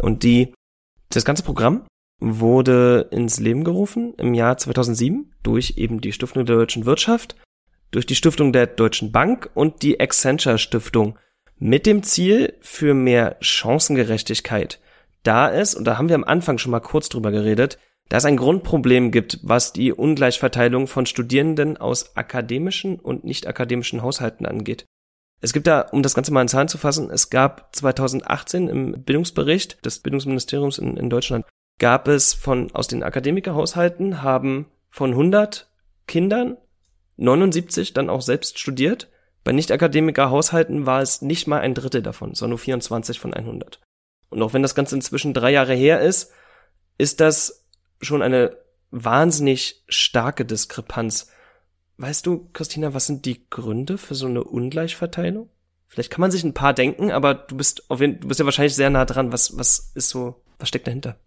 [0.00, 0.52] Und die,
[1.08, 1.86] das ganze Programm
[2.20, 7.36] wurde ins Leben gerufen im Jahr 2007 durch eben die Stiftung der deutschen Wirtschaft,
[7.90, 11.18] durch die Stiftung der Deutschen Bank und die Accenture Stiftung
[11.58, 14.80] mit dem Ziel für mehr Chancengerechtigkeit.
[15.22, 18.24] Da es, und da haben wir am Anfang schon mal kurz drüber geredet, da es
[18.24, 24.86] ein Grundproblem gibt, was die Ungleichverteilung von Studierenden aus akademischen und nicht akademischen Haushalten angeht.
[25.40, 29.04] Es gibt da, um das Ganze mal in Zahlen zu fassen, es gab 2018 im
[29.04, 31.46] Bildungsbericht des Bildungsministeriums in, in Deutschland,
[31.78, 35.70] gab es von, aus den Akademikerhaushalten haben von 100
[36.06, 36.56] Kindern
[37.20, 39.08] 79 dann auch selbst studiert.
[39.44, 43.80] Bei Nicht-Akademiker-Haushalten war es nicht mal ein Drittel davon, sondern nur 24 von 100.
[44.28, 46.32] Und auch wenn das Ganze inzwischen drei Jahre her ist,
[46.98, 47.66] ist das
[48.00, 48.56] schon eine
[48.90, 51.30] wahnsinnig starke Diskrepanz
[52.00, 55.50] Weißt du, Christina, was sind die Gründe für so eine Ungleichverteilung?
[55.86, 58.46] Vielleicht kann man sich ein paar denken, aber du bist auf jeden, du bist ja
[58.46, 59.34] wahrscheinlich sehr nah dran.
[59.34, 61.18] Was, was ist so, was steckt dahinter?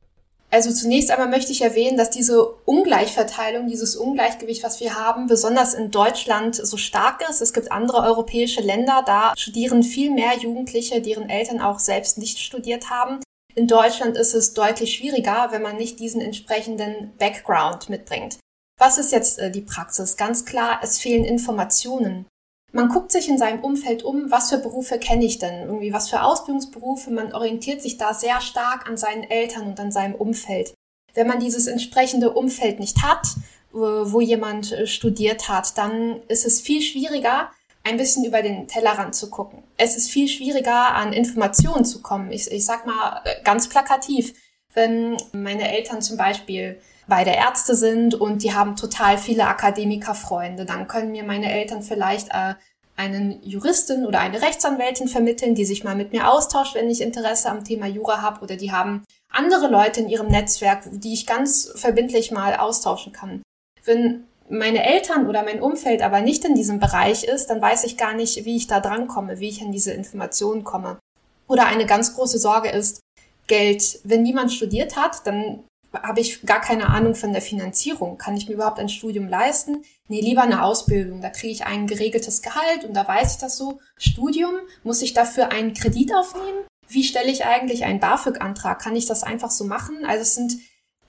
[0.54, 5.74] Also zunächst einmal möchte ich erwähnen, dass diese Ungleichverteilung, dieses Ungleichgewicht, was wir haben, besonders
[5.74, 7.42] in Deutschland so stark ist.
[7.42, 12.38] Es gibt andere europäische Länder, da studieren viel mehr Jugendliche, deren Eltern auch selbst nicht
[12.38, 13.20] studiert haben.
[13.56, 18.38] In Deutschland ist es deutlich schwieriger, wenn man nicht diesen entsprechenden Background mitbringt.
[18.80, 20.18] Was ist jetzt äh, die Praxis?
[20.18, 22.28] Ganz klar, es fehlen Informationen.
[22.76, 25.68] Man guckt sich in seinem Umfeld um, was für Berufe kenne ich denn?
[25.68, 27.12] Irgendwie was für Ausbildungsberufe?
[27.12, 30.74] Man orientiert sich da sehr stark an seinen Eltern und an seinem Umfeld.
[31.14, 33.28] Wenn man dieses entsprechende Umfeld nicht hat,
[33.72, 37.52] wo jemand äh, studiert hat, dann ist es viel schwieriger,
[37.84, 39.64] ein bisschen über den Tellerrand zu gucken.
[39.78, 42.32] Es ist viel schwieriger, an Informationen zu kommen.
[42.32, 44.34] Ich, ich sag mal äh, ganz plakativ,
[44.74, 50.66] wenn meine Eltern zum Beispiel beide Ärzte sind und die haben total viele Akademikerfreunde.
[50.66, 52.56] Dann können mir meine Eltern vielleicht äh,
[52.96, 57.50] einen Juristin oder eine Rechtsanwältin vermitteln, die sich mal mit mir austauscht, wenn ich Interesse
[57.50, 58.42] am Thema Jura habe.
[58.42, 63.42] Oder die haben andere Leute in ihrem Netzwerk, die ich ganz verbindlich mal austauschen kann.
[63.84, 67.98] Wenn meine Eltern oder mein Umfeld aber nicht in diesem Bereich ist, dann weiß ich
[67.98, 71.00] gar nicht, wie ich da drankomme, wie ich an diese Informationen komme.
[71.48, 73.00] Oder eine ganz große Sorge ist
[73.48, 74.00] Geld.
[74.04, 78.18] Wenn niemand studiert hat, dann habe ich gar keine Ahnung von der Finanzierung.
[78.18, 79.84] Kann ich mir überhaupt ein Studium leisten?
[80.08, 81.22] Nee, lieber eine Ausbildung.
[81.22, 83.80] Da kriege ich ein geregeltes Gehalt und da weiß ich das so.
[83.98, 86.66] Studium, muss ich dafür einen Kredit aufnehmen?
[86.88, 88.80] Wie stelle ich eigentlich einen BAföG-Antrag?
[88.80, 90.06] Kann ich das einfach so machen?
[90.06, 90.58] Also es sind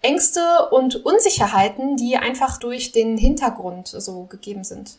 [0.03, 4.99] Ängste und Unsicherheiten, die einfach durch den Hintergrund so gegeben sind.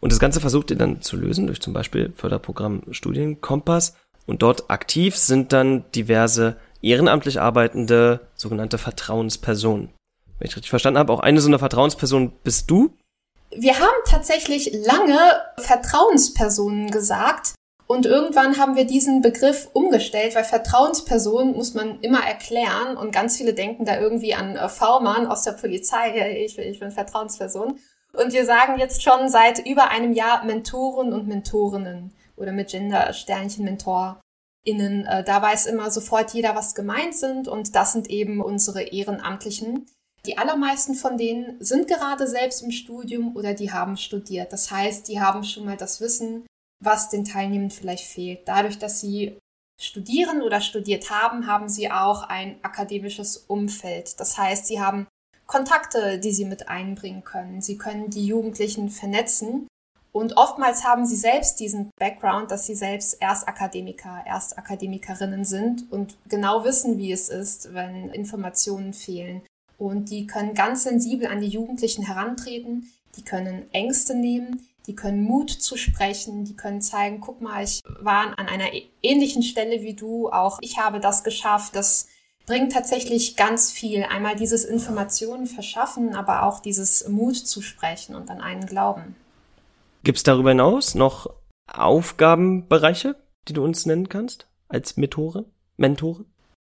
[0.00, 3.94] Und das Ganze versucht ihr dann zu lösen durch zum Beispiel Förderprogramm Studienkompass.
[4.26, 9.90] Und dort aktiv sind dann diverse ehrenamtlich arbeitende sogenannte Vertrauensperson.
[10.38, 12.94] Wenn ich richtig verstanden habe, auch eine so eine Vertrauensperson bist du?
[13.50, 15.18] Wir haben tatsächlich lange
[15.58, 17.54] Vertrauenspersonen gesagt
[17.86, 23.38] und irgendwann haben wir diesen Begriff umgestellt, weil Vertrauensperson muss man immer erklären und ganz
[23.38, 26.44] viele denken da irgendwie an äh, V-Mann aus der Polizei.
[26.44, 27.78] Ich, ich bin Vertrauensperson.
[28.12, 33.12] Und wir sagen jetzt schon seit über einem Jahr Mentoren und Mentorinnen oder mit Gender
[33.14, 34.20] Sternchen Mentor
[34.68, 35.06] innen.
[35.06, 39.86] Äh, da weiß immer sofort jeder, was gemeint sind und das sind eben unsere Ehrenamtlichen.
[40.26, 44.52] Die allermeisten von denen sind gerade selbst im Studium oder die haben studiert.
[44.52, 46.46] Das heißt, die haben schon mal das Wissen,
[46.84, 48.46] was den Teilnehmenden vielleicht fehlt.
[48.46, 49.38] Dadurch, dass sie
[49.80, 54.20] studieren oder studiert haben, haben sie auch ein akademisches Umfeld.
[54.20, 55.06] Das heißt, sie haben
[55.46, 57.62] Kontakte, die sie mit einbringen können.
[57.62, 59.66] Sie können die Jugendlichen vernetzen
[60.18, 66.64] und oftmals haben sie selbst diesen Background, dass sie selbst Erstakademiker, Erstakademikerinnen sind und genau
[66.64, 69.42] wissen, wie es ist, wenn Informationen fehlen.
[69.78, 75.22] Und die können ganz sensibel an die Jugendlichen herantreten, die können Ängste nehmen, die können
[75.22, 78.70] Mut zu sprechen, die können zeigen, guck mal, ich war an einer
[79.02, 82.08] ähnlichen Stelle wie du, auch ich habe das geschafft, das
[82.44, 84.02] bringt tatsächlich ganz viel.
[84.02, 89.14] Einmal dieses Informationen verschaffen, aber auch dieses Mut zu sprechen und an einen glauben.
[90.02, 91.28] Gibt es darüber hinaus noch
[91.70, 93.16] Aufgabenbereiche,
[93.48, 95.44] die du uns nennen kannst als Methore,
[95.76, 96.24] Mentore?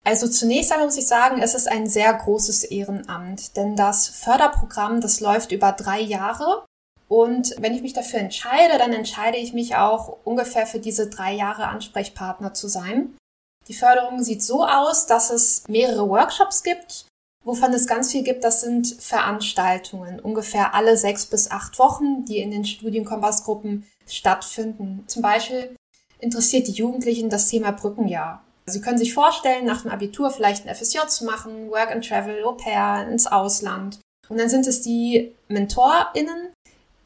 [0.04, 5.00] Also zunächst einmal muss ich sagen, es ist ein sehr großes Ehrenamt, denn das Förderprogramm,
[5.00, 6.64] das läuft über drei Jahre.
[7.06, 11.34] Und wenn ich mich dafür entscheide, dann entscheide ich mich auch ungefähr für diese drei
[11.34, 13.16] Jahre Ansprechpartner zu sein.
[13.68, 17.06] Die Förderung sieht so aus, dass es mehrere Workshops gibt.
[17.44, 22.38] Wovon es ganz viel gibt, das sind Veranstaltungen, ungefähr alle sechs bis acht Wochen, die
[22.38, 25.04] in den Studienkompassgruppen stattfinden.
[25.08, 25.74] Zum Beispiel
[26.20, 28.44] interessiert die Jugendlichen das Thema Brückenjahr.
[28.66, 32.44] Sie können sich vorstellen, nach dem Abitur vielleicht ein FSJ zu machen, Work and Travel,
[32.44, 33.98] Au pair, ins Ausland.
[34.28, 36.52] Und dann sind es die MentorInnen,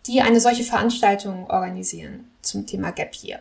[0.06, 3.40] die eine solche Veranstaltung organisieren zum Thema Gap Year.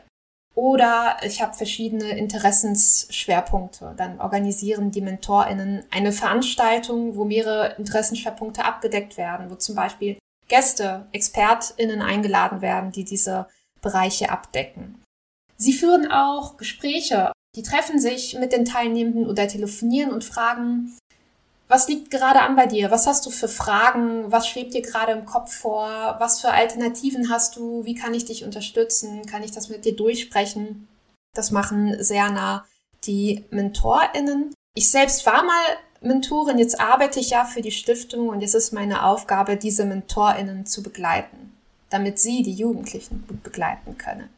[0.55, 3.93] Oder ich habe verschiedene Interessensschwerpunkte.
[3.97, 11.07] Dann organisieren die MentorInnen eine Veranstaltung, wo mehrere Interessenschwerpunkte abgedeckt werden, wo zum Beispiel Gäste,
[11.11, 13.47] ExpertInnen eingeladen werden, die diese
[13.81, 15.03] Bereiche abdecken.
[15.57, 17.31] Sie führen auch Gespräche.
[17.55, 20.97] Die treffen sich mit den Teilnehmenden oder telefonieren und fragen,
[21.67, 22.91] was liegt gerade an bei dir?
[22.91, 24.31] Was hast du für Fragen?
[24.31, 26.15] Was schwebt dir gerade im Kopf vor?
[26.19, 27.85] Was für Alternativen hast du?
[27.85, 29.25] Wie kann ich dich unterstützen?
[29.25, 30.87] Kann ich das mit dir durchsprechen?
[31.33, 32.65] Das machen sehr nah
[33.05, 34.53] die MentorInnen.
[34.75, 35.63] Ich selbst war mal
[36.01, 40.65] Mentorin, jetzt arbeite ich ja für die Stiftung und jetzt ist meine Aufgabe, diese MentorInnen
[40.65, 41.53] zu begleiten,
[41.89, 44.29] damit sie die Jugendlichen gut begleiten können.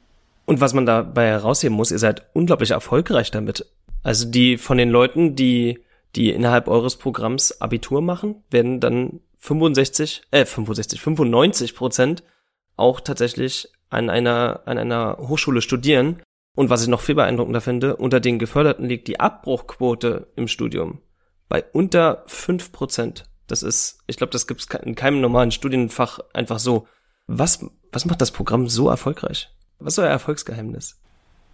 [0.45, 3.65] Und was man dabei herausheben muss, ihr seid unglaublich erfolgreich damit.
[4.01, 5.83] Also die von den Leuten, die
[6.15, 12.23] die innerhalb eures Programms Abitur machen, werden dann 65, äh 65, 95 Prozent
[12.75, 16.21] auch tatsächlich an einer an einer Hochschule studieren.
[16.55, 21.01] Und was ich noch viel beeindruckender finde, unter den Geförderten liegt die Abbruchquote im Studium
[21.49, 23.25] bei unter fünf Prozent.
[23.47, 26.87] Das ist, ich glaube, das gibt es in keinem normalen Studienfach einfach so.
[27.27, 29.49] Was, was macht das Programm so erfolgreich?
[29.79, 30.99] Was ist euer Erfolgsgeheimnis?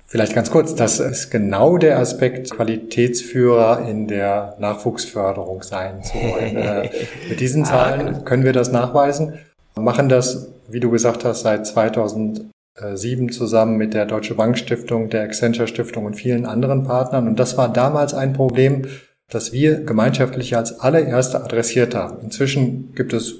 [0.05, 6.55] Vielleicht ganz kurz, das ist genau der Aspekt, Qualitätsführer in der Nachwuchsförderung sein zu wollen.
[6.55, 6.89] äh,
[7.29, 9.39] mit diesen Zahlen können wir das nachweisen,
[9.75, 15.23] machen das, wie du gesagt hast, seit 2007 zusammen mit der Deutsche Bank Stiftung, der
[15.23, 17.27] Accenture Stiftung und vielen anderen Partnern.
[17.27, 18.85] Und das war damals ein Problem,
[19.29, 22.19] das wir gemeinschaftlich als allererste adressiert haben.
[22.21, 23.35] Inzwischen gibt es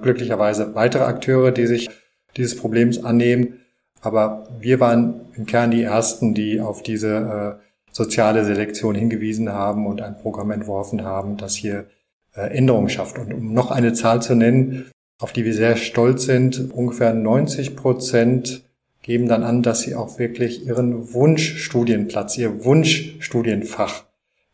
[0.00, 1.90] glücklicherweise weitere Akteure, die sich
[2.36, 3.60] dieses Problems annehmen.
[4.04, 9.86] Aber wir waren im Kern die Ersten, die auf diese äh, soziale Selektion hingewiesen haben
[9.86, 11.86] und ein Programm entworfen haben, das hier
[12.34, 13.18] äh, Änderungen schafft.
[13.18, 17.76] Und um noch eine Zahl zu nennen, auf die wir sehr stolz sind, ungefähr 90
[17.76, 18.64] Prozent
[19.00, 24.04] geben dann an, dass sie auch wirklich ihren Wunschstudienplatz, ihr Wunschstudienfach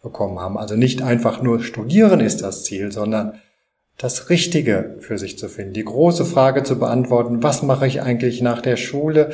[0.01, 0.59] bekommen haben.
[0.59, 3.35] Also nicht einfach nur studieren ist das Ziel, sondern
[4.01, 8.41] das Richtige für sich zu finden, die große Frage zu beantworten, was mache ich eigentlich
[8.41, 9.31] nach der Schule,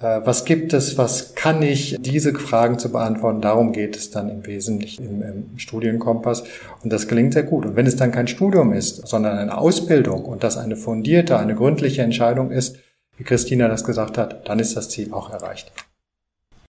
[0.00, 4.28] äh, was gibt es, was kann ich, diese Fragen zu beantworten, darum geht es dann
[4.28, 6.42] im Wesentlichen im, im Studienkompass
[6.82, 7.64] und das gelingt sehr gut.
[7.64, 11.54] Und wenn es dann kein Studium ist, sondern eine Ausbildung und das eine fundierte, eine
[11.54, 12.78] gründliche Entscheidung ist,
[13.16, 15.70] wie Christina das gesagt hat, dann ist das Ziel auch erreicht.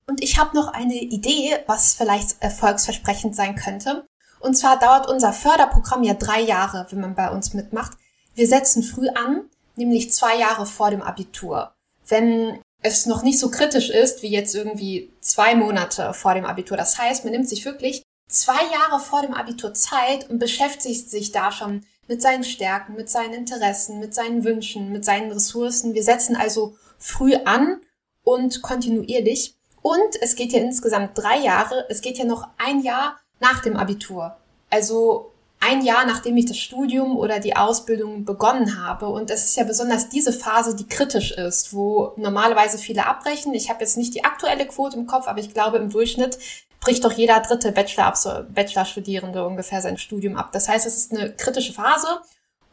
[0.08, 4.04] Und ich habe noch eine Idee, was vielleicht erfolgsversprechend sein könnte.
[4.43, 7.93] Und zwar dauert unser Förderprogramm ja drei Jahre, wenn man bei uns mitmacht.
[8.36, 11.73] Wir setzen früh an, nämlich zwei Jahre vor dem Abitur.
[12.08, 16.75] Wenn es noch nicht so kritisch ist, wie jetzt irgendwie zwei Monate vor dem Abitur.
[16.75, 21.32] Das heißt, man nimmt sich wirklich zwei Jahre vor dem Abitur Zeit und beschäftigt sich
[21.32, 25.93] da schon mit seinen Stärken, mit seinen Interessen, mit seinen Wünschen, mit seinen Ressourcen.
[25.93, 27.79] Wir setzen also früh an
[28.23, 29.56] und kontinuierlich.
[29.82, 31.86] Und es geht ja insgesamt drei Jahre.
[31.89, 34.36] Es geht ja noch ein Jahr nach dem Abitur.
[34.69, 39.08] Also ein Jahr nachdem ich das Studium oder die Ausbildung begonnen habe.
[39.08, 43.54] Und es ist ja besonders diese Phase, die kritisch ist, wo normalerweise viele abbrechen.
[43.54, 46.38] Ich habe jetzt nicht die aktuelle Quote im Kopf, aber ich glaube, im Durchschnitt
[46.82, 50.52] bricht doch jeder dritte Bachelor-Studierende ungefähr sein Studium ab.
[50.52, 52.08] Das heißt, es ist eine kritische Phase.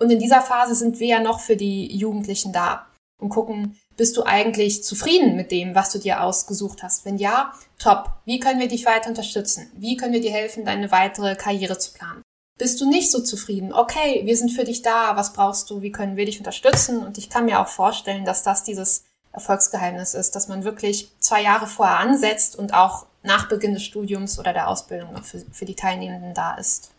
[0.00, 2.86] Und in dieser Phase sind wir ja noch für die Jugendlichen da
[3.20, 7.04] und gucken, bist du eigentlich zufrieden mit dem, was du dir ausgesucht hast?
[7.04, 8.10] Wenn ja, top.
[8.24, 9.70] Wie können wir dich weiter unterstützen?
[9.74, 12.22] Wie können wir dir helfen, deine weitere Karriere zu planen?
[12.58, 13.72] Bist du nicht so zufrieden?
[13.72, 15.16] Okay, wir sind für dich da.
[15.16, 15.80] Was brauchst du?
[15.80, 17.04] Wie können wir dich unterstützen?
[17.04, 21.42] Und ich kann mir auch vorstellen, dass das dieses Erfolgsgeheimnis ist, dass man wirklich zwei
[21.42, 25.64] Jahre vorher ansetzt und auch nach Beginn des Studiums oder der Ausbildung noch für, für
[25.64, 26.90] die Teilnehmenden da ist.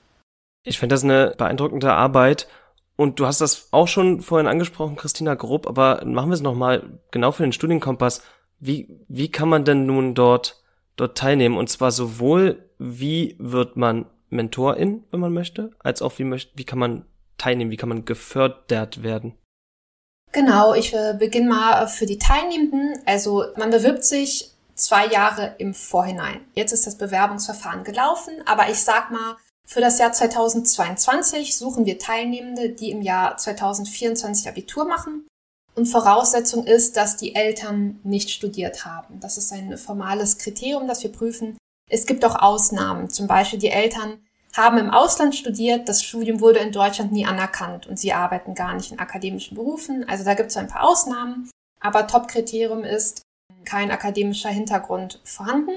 [0.64, 2.48] Ich finde das eine beeindruckende Arbeit
[3.02, 7.00] und du hast das auch schon vorhin angesprochen, Christina Grob, aber machen wir es nochmal
[7.10, 8.22] genau für den Studienkompass.
[8.60, 10.62] Wie, wie kann man denn nun dort,
[10.98, 11.58] dort teilnehmen?
[11.58, 16.64] Und zwar sowohl, wie wird man Mentorin, wenn man möchte, als auch wie, möchte, wie
[16.64, 17.06] kann man
[17.40, 19.36] teilnehmen, wie kann man gefördert werden?
[20.32, 23.02] Genau, ich äh, beginne mal für die Teilnehmenden.
[23.08, 26.42] Also man bewirbt sich zwei Jahre im Vorhinein.
[26.54, 29.38] Jetzt ist das Bewerbungsverfahren gelaufen, aber ich sag mal,
[29.68, 35.28] für das Jahr 2022 suchen wir Teilnehmende, die im Jahr 2024 Abitur machen.
[35.74, 39.22] Und Voraussetzung ist, dass die Eltern nicht studiert haben.
[39.22, 41.58] Das ist ein formales Kriterium, das wir prüfen.
[41.90, 43.10] Es gibt auch Ausnahmen.
[43.10, 44.20] Zum Beispiel die Eltern
[44.56, 48.74] haben im Ausland studiert, das Studium wurde in Deutschland nie anerkannt und sie arbeiten gar
[48.74, 50.08] nicht in akademischen Berufen.
[50.10, 53.22] Also da gibt es ein paar Ausnahmen, aber Top-Kriterium ist
[53.64, 55.72] kein akademischer Hintergrund vorhanden.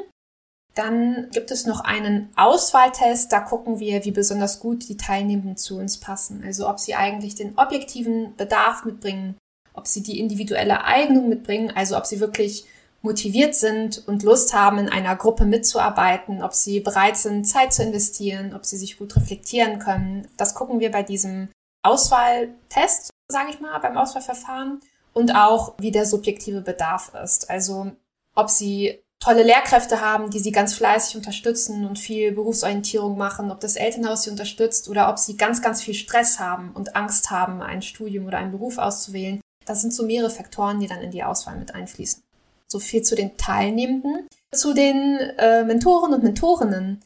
[0.74, 5.78] Dann gibt es noch einen Auswahltest, da gucken wir, wie besonders gut die Teilnehmenden zu
[5.78, 6.42] uns passen.
[6.44, 9.36] Also ob sie eigentlich den objektiven Bedarf mitbringen,
[9.72, 12.66] ob sie die individuelle Eignung mitbringen, also ob sie wirklich
[13.02, 17.82] motiviert sind und Lust haben, in einer Gruppe mitzuarbeiten, ob sie bereit sind, Zeit zu
[17.82, 20.26] investieren, ob sie sich gut reflektieren können.
[20.38, 21.48] Das gucken wir bei diesem
[21.82, 24.80] Auswahltest, sage ich mal, beim Auswahlverfahren
[25.12, 27.50] und auch, wie der subjektive Bedarf ist.
[27.50, 27.92] Also
[28.34, 33.60] ob sie tolle Lehrkräfte haben, die sie ganz fleißig unterstützen und viel Berufsorientierung machen, ob
[33.60, 37.62] das Elternhaus sie unterstützt oder ob sie ganz, ganz viel Stress haben und Angst haben,
[37.62, 39.40] ein Studium oder einen Beruf auszuwählen.
[39.64, 42.22] Das sind so mehrere Faktoren, die dann in die Auswahl mit einfließen.
[42.70, 44.28] So viel zu den Teilnehmenden.
[44.54, 47.02] Zu den äh, Mentoren und Mentorinnen.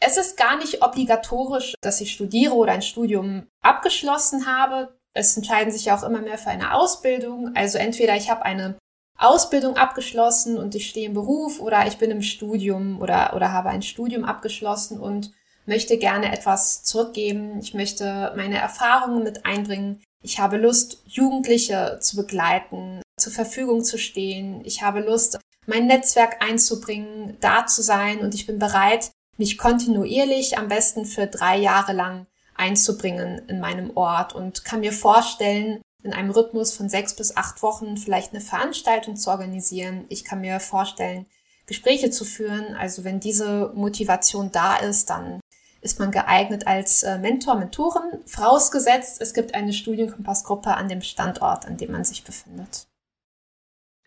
[0.00, 4.96] Es ist gar nicht obligatorisch, dass ich studiere oder ein Studium abgeschlossen habe.
[5.14, 7.54] Es entscheiden sich ja auch immer mehr für eine Ausbildung.
[7.54, 8.74] Also entweder ich habe eine
[9.22, 13.68] Ausbildung abgeschlossen und ich stehe im Beruf oder ich bin im Studium oder, oder habe
[13.68, 15.32] ein Studium abgeschlossen und
[15.66, 17.58] möchte gerne etwas zurückgeben.
[17.60, 20.02] Ich möchte meine Erfahrungen mit einbringen.
[20.22, 24.62] Ich habe Lust, Jugendliche zu begleiten, zur Verfügung zu stehen.
[24.64, 30.58] Ich habe Lust, mein Netzwerk einzubringen, da zu sein und ich bin bereit, mich kontinuierlich,
[30.58, 36.12] am besten für drei Jahre lang einzubringen in meinem Ort und kann mir vorstellen, in
[36.12, 40.04] einem Rhythmus von sechs bis acht Wochen vielleicht eine Veranstaltung zu organisieren.
[40.08, 41.26] Ich kann mir vorstellen,
[41.66, 42.74] Gespräche zu führen.
[42.74, 45.40] Also wenn diese Motivation da ist, dann
[45.80, 48.20] ist man geeignet als äh, Mentor, Mentorin.
[48.26, 52.86] Vorausgesetzt, es gibt eine Studienkompassgruppe an dem Standort, an dem man sich befindet.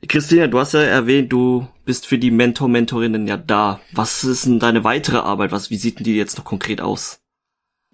[0.07, 3.79] Christina, du hast ja erwähnt, du bist für die Mentor, Mentorinnen ja da.
[3.91, 5.51] Was ist denn deine weitere Arbeit?
[5.51, 7.19] Was, wie sieht denn die jetzt noch konkret aus?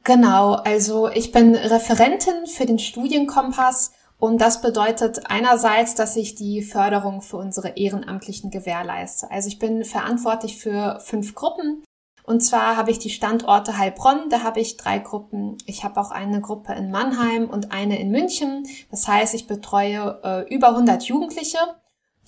[0.03, 6.61] Genau, also ich bin Referentin für den Studienkompass und das bedeutet einerseits, dass ich die
[6.61, 9.29] Förderung für unsere Ehrenamtlichen gewährleiste.
[9.29, 11.83] Also ich bin verantwortlich für fünf Gruppen.
[12.23, 15.57] Und zwar habe ich die Standorte Heilbronn, da habe ich drei Gruppen.
[15.65, 18.67] Ich habe auch eine Gruppe in Mannheim und eine in München.
[18.91, 21.57] Das heißt, ich betreue äh, über 100 Jugendliche.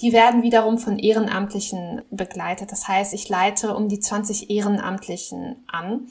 [0.02, 2.72] Die werden wiederum von Ehrenamtlichen begleitet.
[2.72, 6.08] Das heißt, ich leite um die 20 Ehrenamtlichen an.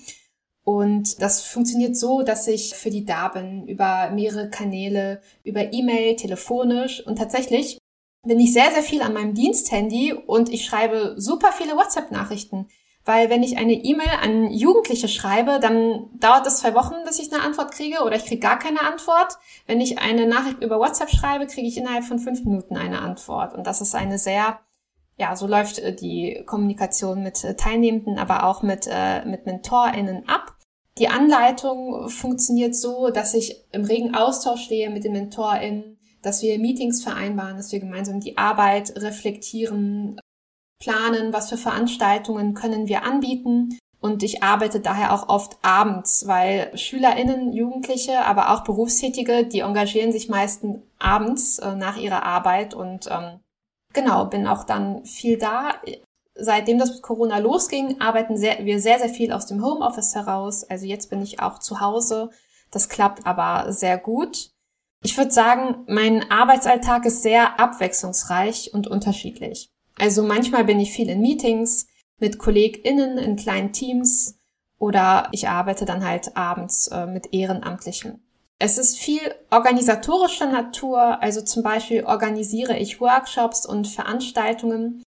[0.64, 6.16] Und das funktioniert so, dass ich für die da bin, über mehrere Kanäle, über E-Mail,
[6.16, 7.79] telefonisch und tatsächlich
[8.25, 12.68] bin ich sehr, sehr viel an meinem Diensthandy und ich schreibe super viele WhatsApp-Nachrichten.
[13.05, 17.33] Weil wenn ich eine E-Mail an Jugendliche schreibe, dann dauert es zwei Wochen, bis ich
[17.33, 19.38] eine Antwort kriege oder ich kriege gar keine Antwort.
[19.66, 23.55] Wenn ich eine Nachricht über WhatsApp schreibe, kriege ich innerhalb von fünf Minuten eine Antwort.
[23.55, 24.61] Und das ist eine sehr
[25.22, 30.28] ja, so läuft äh, die Kommunikation mit äh, Teilnehmenden, aber auch mit, äh, mit MentorInnen
[30.28, 30.56] ab.
[30.98, 36.58] Die Anleitung funktioniert so, dass ich im regen Austausch stehe mit den MentorInnen, dass wir
[36.58, 40.20] Meetings vereinbaren, dass wir gemeinsam die Arbeit reflektieren,
[40.80, 43.78] planen, was für Veranstaltungen können wir anbieten.
[44.00, 50.11] Und ich arbeite daher auch oft abends, weil SchülerInnen, Jugendliche, aber auch Berufstätige, die engagieren
[50.11, 53.38] sich meistens abends äh, nach ihrer Arbeit und ähm,
[53.92, 55.74] genau, bin auch dann viel da.
[56.35, 60.64] Seitdem das mit Corona losging, arbeiten sehr, wir sehr, sehr viel aus dem Homeoffice heraus.
[60.64, 62.31] Also jetzt bin ich auch zu Hause.
[62.70, 64.50] Das klappt aber sehr gut.
[65.05, 69.68] Ich würde sagen, mein Arbeitsalltag ist sehr abwechslungsreich und unterschiedlich.
[69.98, 71.87] Also manchmal bin ich viel in Meetings
[72.18, 74.38] mit KollegInnen in kleinen Teams
[74.78, 78.22] oder ich arbeite dann halt abends äh, mit Ehrenamtlichen.
[78.64, 85.03] Es ist viel organisatorischer Natur, also zum Beispiel organisiere ich Workshops und Veranstaltungen.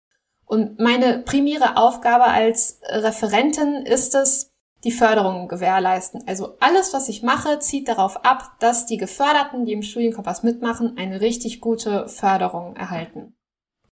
[0.46, 4.48] Und meine primäre Aufgabe als Referentin ist es,
[4.84, 6.26] die Förderung gewährleisten.
[6.26, 10.96] Also alles, was ich mache, zieht darauf ab, dass die Geförderten, die im Studienkompass mitmachen,
[10.96, 13.34] eine richtig gute Förderung erhalten.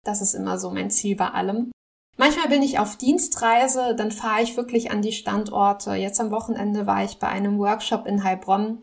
[0.02, 1.72] Das ist immer so mein Ziel bei allem.
[2.16, 5.92] Manchmal bin ich auf Dienstreise, dann fahre ich wirklich an die Standorte.
[5.92, 8.82] Jetzt am Wochenende war ich bei einem Workshop in Heilbronn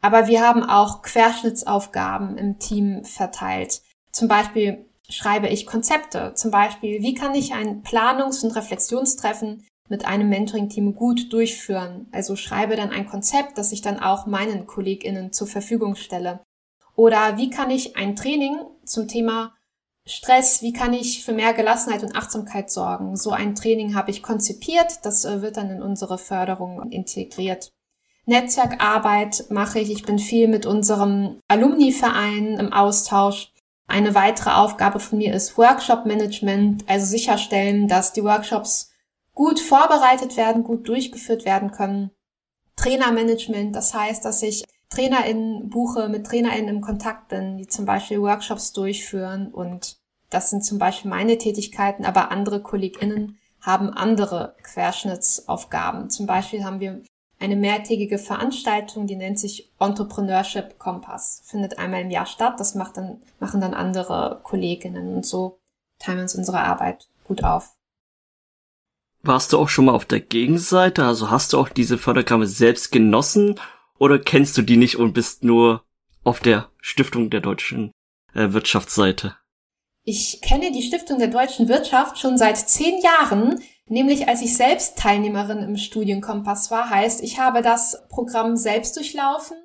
[0.00, 3.82] aber wir haben auch Querschnittsaufgaben im Team verteilt.
[4.12, 6.32] Zum Beispiel schreibe ich Konzepte.
[6.34, 12.08] Zum Beispiel, wie kann ich ein Planungs- und Reflexionstreffen mit einem Mentoring-Team gut durchführen?
[12.12, 16.40] Also schreibe dann ein Konzept, das ich dann auch meinen KollegInnen zur Verfügung stelle.
[16.94, 19.54] Oder wie kann ich ein Training zum Thema
[20.06, 23.16] Stress, wie kann ich für mehr Gelassenheit und Achtsamkeit sorgen?
[23.16, 27.70] So ein Training habe ich konzipiert, das äh, wird dann in unsere Förderung integriert.
[28.26, 29.90] Netzwerkarbeit mache ich.
[29.90, 33.52] Ich bin viel mit unserem Alumni-Verein im Austausch.
[33.86, 38.92] Eine weitere Aufgabe von mir ist Workshop-Management, also sicherstellen, dass die Workshops
[39.34, 42.10] gut vorbereitet werden, gut durchgeführt werden können.
[42.76, 48.20] Trainermanagement, das heißt, dass ich TrainerInnen buche, mit TrainerInnen im Kontakt bin, die zum Beispiel
[48.20, 49.98] Workshops durchführen und
[50.30, 56.08] das sind zum Beispiel meine Tätigkeiten, aber andere KollegInnen haben andere Querschnittsaufgaben.
[56.08, 57.02] Zum Beispiel haben wir
[57.40, 61.42] eine mehrtägige Veranstaltung, die nennt sich Entrepreneurship Kompass.
[61.44, 62.60] Findet einmal im Jahr statt.
[62.60, 65.58] Das macht dann, machen dann andere Kolleginnen und so
[65.98, 67.76] teilen wir uns unsere Arbeit gut auf.
[69.22, 71.04] Warst du auch schon mal auf der Gegenseite?
[71.04, 73.58] Also hast du auch diese Fördergramme selbst genossen
[73.98, 75.84] oder kennst du die nicht und bist nur
[76.24, 77.92] auf der Stiftung der deutschen
[78.34, 79.36] äh, Wirtschaftsseite?
[80.04, 83.60] Ich kenne die Stiftung der deutschen Wirtschaft schon seit zehn Jahren,
[83.90, 86.88] nämlich als ich selbst Teilnehmerin im Studienkompass war.
[86.88, 89.56] Heißt, ich habe das Programm selbst durchlaufen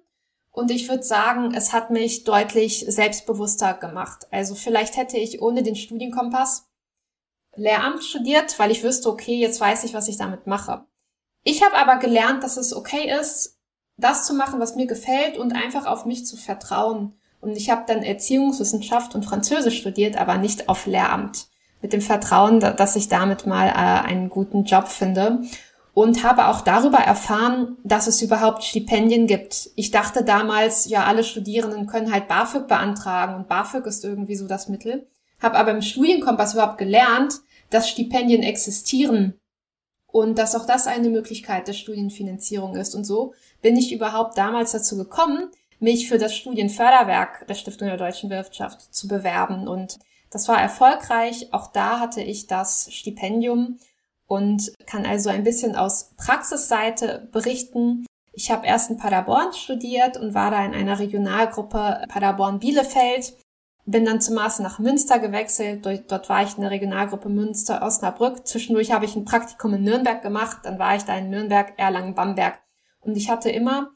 [0.51, 4.27] und ich würde sagen, es hat mich deutlich selbstbewusster gemacht.
[4.31, 6.67] Also vielleicht hätte ich ohne den Studienkompass
[7.57, 10.85] Lehramt studiert, weil ich wüsste, okay, jetzt weiß ich, was ich damit mache.
[11.43, 13.59] Ich habe aber gelernt, dass es okay ist,
[13.95, 17.83] das zu machen, was mir gefällt und einfach auf mich zu vertrauen und ich habe
[17.87, 21.47] dann Erziehungswissenschaft und Französisch studiert, aber nicht auf Lehramt.
[21.81, 25.41] Mit dem Vertrauen, dass ich damit mal äh, einen guten Job finde.
[25.93, 29.69] Und habe auch darüber erfahren, dass es überhaupt Stipendien gibt.
[29.75, 34.45] Ich dachte damals, ja, alle Studierenden können halt BAföG beantragen und BAföG ist irgendwie so
[34.45, 35.07] das Mittel.
[35.41, 37.35] Habe aber im Studienkompass überhaupt gelernt,
[37.69, 39.39] dass Stipendien existieren
[40.15, 42.95] und dass auch das eine Möglichkeit der Studienfinanzierung ist.
[42.95, 45.49] Und so bin ich überhaupt damals dazu gekommen,
[45.79, 49.67] mich für das Studienförderwerk der Stiftung der deutschen Wirtschaft zu bewerben.
[49.67, 49.99] Und
[50.35, 51.53] das war erfolgreich.
[51.53, 53.79] Auch da hatte ich das Stipendium
[54.27, 58.05] und kann also ein bisschen aus Praxisseite berichten.
[58.33, 63.33] Ich habe erst in Paderborn studiert und war da in einer Regionalgruppe Paderborn-Bielefeld.
[63.85, 65.85] Bin dann zum Maße nach Münster gewechselt.
[65.85, 68.45] Dort war ich in der Regionalgruppe Münster-Osnabrück.
[68.45, 70.57] Zwischendurch habe ich ein Praktikum in Nürnberg gemacht.
[70.63, 72.59] Dann war ich da in Nürnberg, Erlangen, Bamberg.
[72.99, 73.91] Und ich hatte immer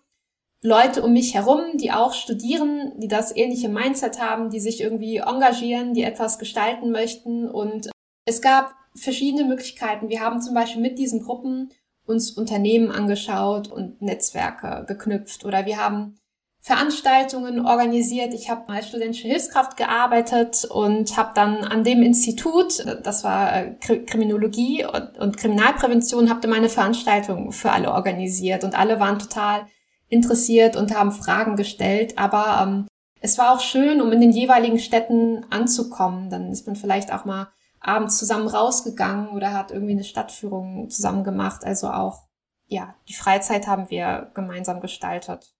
[0.61, 5.17] Leute um mich herum, die auch studieren, die das ähnliche Mindset haben, die sich irgendwie
[5.17, 7.49] engagieren, die etwas gestalten möchten.
[7.49, 7.89] Und
[8.25, 10.09] es gab verschiedene Möglichkeiten.
[10.09, 11.71] Wir haben zum Beispiel mit diesen Gruppen
[12.05, 16.19] uns Unternehmen angeschaut und Netzwerke geknüpft oder wir haben
[16.61, 18.33] Veranstaltungen organisiert.
[18.33, 23.75] Ich habe als studentische Hilfskraft gearbeitet und habe dann an dem Institut, das war äh,
[23.75, 24.85] Kriminologie
[25.19, 29.67] und, Kriminalprävention, habe meine Veranstaltung für alle organisiert und alle waren total
[30.09, 32.17] interessiert und haben Fragen gestellt.
[32.17, 32.87] Aber ähm,
[33.21, 36.29] es war auch schön, um in den jeweiligen Städten anzukommen.
[36.29, 37.49] Dann ist man vielleicht auch mal
[37.79, 41.63] abends zusammen rausgegangen oder hat irgendwie eine Stadtführung zusammen gemacht.
[41.63, 42.23] Also auch,
[42.67, 45.53] ja, die Freizeit haben wir gemeinsam gestaltet.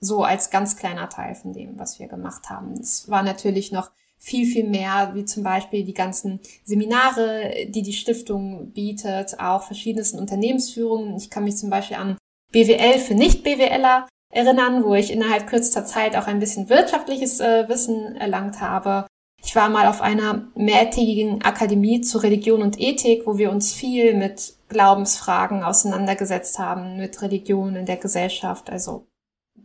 [0.00, 2.72] So als ganz kleiner Teil von dem, was wir gemacht haben.
[2.74, 7.92] Es war natürlich noch viel, viel mehr, wie zum Beispiel die ganzen Seminare, die die
[7.92, 11.16] Stiftung bietet, auch verschiedensten Unternehmensführungen.
[11.16, 12.16] Ich kann mich zum Beispiel an
[12.52, 18.16] BWL für Nicht-BWLer erinnern, wo ich innerhalb kürzester Zeit auch ein bisschen wirtschaftliches äh, Wissen
[18.16, 19.06] erlangt habe.
[19.44, 24.14] Ich war mal auf einer mehrtägigen Akademie zu Religion und Ethik, wo wir uns viel
[24.14, 29.08] mit Glaubensfragen auseinandergesetzt haben, mit Religion in der Gesellschaft, also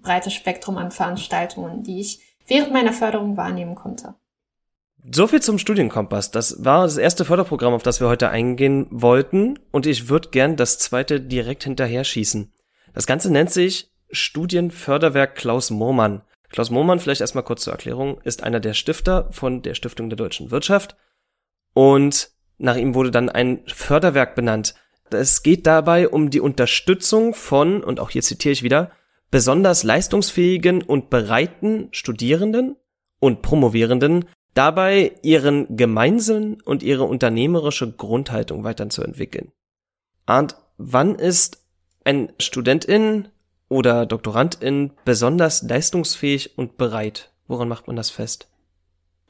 [0.02, 4.16] breites Spektrum an Veranstaltungen, die ich während meiner Förderung wahrnehmen konnte.
[5.10, 6.32] So viel zum Studienkompass.
[6.32, 9.60] Das war das erste Förderprogramm, auf das wir heute eingehen wollten.
[9.72, 12.52] Und ich würde gern das zweite direkt hinterher schießen.
[12.98, 16.24] Das Ganze nennt sich Studienförderwerk Klaus Moormann.
[16.50, 20.18] Klaus Moormann, vielleicht erstmal kurz zur Erklärung, ist einer der Stifter von der Stiftung der
[20.18, 20.98] deutschen Wirtschaft
[21.76, 24.74] und nach ihm wurde dann ein Förderwerk benannt.
[25.12, 28.90] Es geht dabei um die Unterstützung von, und auch hier zitiere ich wieder,
[29.30, 32.78] besonders leistungsfähigen und bereiten Studierenden
[33.20, 34.26] und Promovierenden
[34.56, 39.52] dabei ihren Gemeinsinn und ihre unternehmerische Grundhaltung weiterzuentwickeln.
[40.26, 41.67] Und wann ist
[42.08, 43.28] ein Studentin
[43.68, 47.32] oder Doktorandin besonders leistungsfähig und bereit?
[47.48, 48.48] Woran macht man das fest?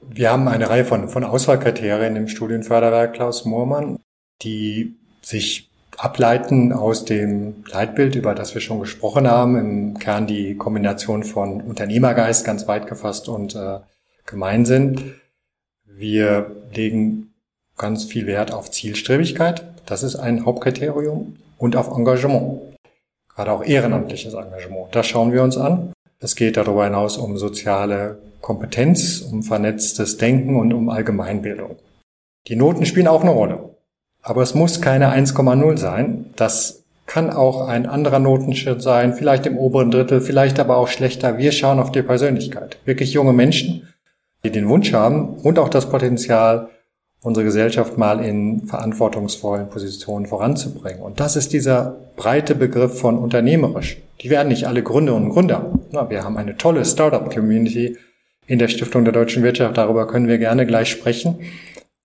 [0.01, 3.97] Wir haben eine Reihe von, von Auswahlkriterien im Studienförderwerk Klaus Moormann,
[4.43, 9.57] die sich ableiten aus dem Leitbild, über das wir schon gesprochen haben.
[9.57, 13.79] Im Kern die Kombination von Unternehmergeist, ganz weit gefasst, und äh,
[14.27, 15.15] Gemeinsinn.
[15.83, 17.33] Wir legen
[17.75, 19.65] ganz viel Wert auf Zielstrebigkeit.
[19.87, 22.66] Das ist ein Hauptkriterium und auf Engagement.
[23.37, 24.87] Gerade auch ehrenamtliches Engagement.
[24.93, 25.93] Das schauen wir uns an.
[26.19, 31.75] Es geht darüber hinaus um soziale Kompetenz, um vernetztes Denken und um Allgemeinbildung.
[32.47, 33.75] Die Noten spielen auch eine Rolle.
[34.23, 36.25] Aber es muss keine 1,0 sein.
[36.35, 41.37] Das kann auch ein anderer Notenschritt sein, vielleicht im oberen Drittel, vielleicht aber auch schlechter.
[41.37, 42.79] Wir schauen auf die Persönlichkeit.
[42.85, 43.87] Wirklich junge Menschen,
[44.43, 46.69] die den Wunsch haben und auch das Potenzial,
[47.21, 51.01] unsere Gesellschaft mal in verantwortungsvollen Positionen voranzubringen.
[51.01, 53.97] Und das ist dieser breite Begriff von unternehmerisch.
[54.21, 55.71] Die werden nicht alle Gründerinnen und Gründer.
[56.09, 57.97] Wir haben eine tolle Startup-Community
[58.45, 59.77] in der Stiftung der deutschen Wirtschaft.
[59.77, 61.39] Darüber können wir gerne gleich sprechen.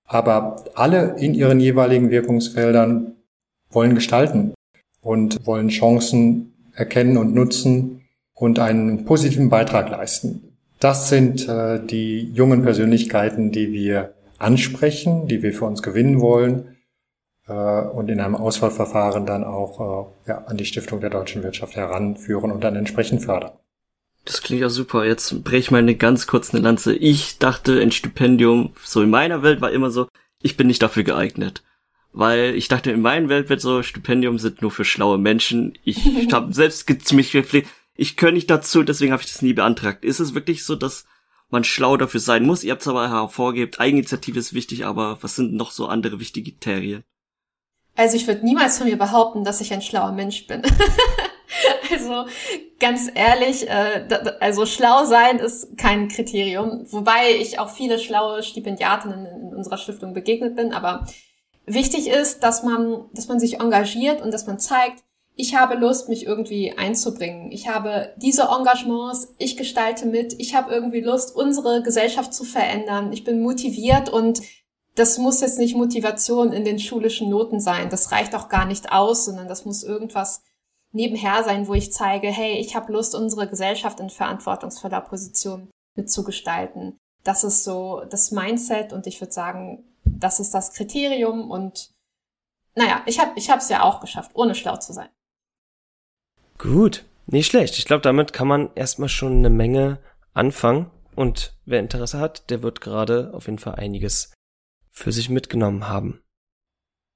[0.05, 3.15] Aber alle in ihren jeweiligen Wirkungsfeldern
[3.71, 4.53] wollen gestalten
[5.01, 8.03] und wollen Chancen erkennen und nutzen
[8.35, 10.43] und einen positiven Beitrag leisten.
[10.81, 16.77] Das sind äh, die jungen Persönlichkeiten, die wir ansprechen, die wir für uns gewinnen wollen
[17.47, 21.77] äh, und in einem Auswahlverfahren dann auch äh, ja, an die Stiftung der deutschen Wirtschaft
[21.77, 23.53] heranführen und dann entsprechend fördern.
[24.25, 25.05] Das klingt ja super.
[25.05, 26.95] Jetzt brech ich mal eine ganz kurz eine Lanze.
[26.95, 30.09] Ich dachte, ein Stipendium, so in meiner Welt war immer so,
[30.41, 31.63] ich bin nicht dafür geeignet.
[32.13, 35.77] Weil ich dachte, in meiner Welt wird so, Stipendium sind nur für schlaue Menschen.
[35.83, 35.99] Ich
[36.33, 37.69] habe selbst ziemlich gepflegt.
[37.95, 40.05] Ich gehöre nicht dazu, deswegen habe ich das nie beantragt.
[40.05, 41.05] Ist es wirklich so, dass
[41.53, 42.65] man schlau dafür sein muss?
[42.65, 46.53] Ihr habt es aber hervorgehebt, Eigeninitiative ist wichtig, aber was sind noch so andere wichtige
[46.53, 47.05] Kriterien?
[47.95, 50.63] Also ich würde niemals von mir behaupten, dass ich ein schlauer Mensch bin.
[51.91, 52.25] also
[52.81, 54.09] ganz ehrlich, äh,
[54.41, 60.15] also schlau sein ist kein Kriterium, wobei ich auch viele schlaue Stipendiatinnen in unserer Stiftung
[60.15, 61.07] begegnet bin, aber
[61.67, 65.05] wichtig ist, dass man, dass man sich engagiert und dass man zeigt,
[65.35, 67.51] ich habe Lust, mich irgendwie einzubringen.
[67.53, 73.13] Ich habe diese Engagements, ich gestalte mit, ich habe irgendwie Lust, unsere Gesellschaft zu verändern.
[73.13, 74.43] Ich bin motiviert und
[74.95, 77.89] das muss jetzt nicht Motivation in den schulischen Noten sein.
[77.89, 80.43] Das reicht auch gar nicht aus, sondern das muss irgendwas
[80.93, 86.99] nebenher sein, wo ich zeige, hey, ich habe Lust, unsere Gesellschaft in verantwortungsvoller Position mitzugestalten.
[87.25, 91.91] Das ist so das Mindset und ich würde sagen, das ist das Kriterium und
[92.75, 95.09] naja, ich habe ich es ja auch geschafft, ohne schlau zu sein.
[96.63, 97.77] Gut, nicht schlecht.
[97.77, 99.99] Ich glaube, damit kann man erstmal schon eine Menge
[100.33, 100.93] anfangen.
[101.17, 104.33] Und wer Interesse hat, der wird gerade auf jeden Fall einiges
[104.89, 106.23] für sich mitgenommen haben.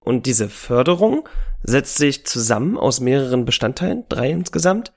[0.00, 1.28] Und diese Förderung
[1.62, 4.92] setzt sich zusammen aus mehreren Bestandteilen, drei insgesamt.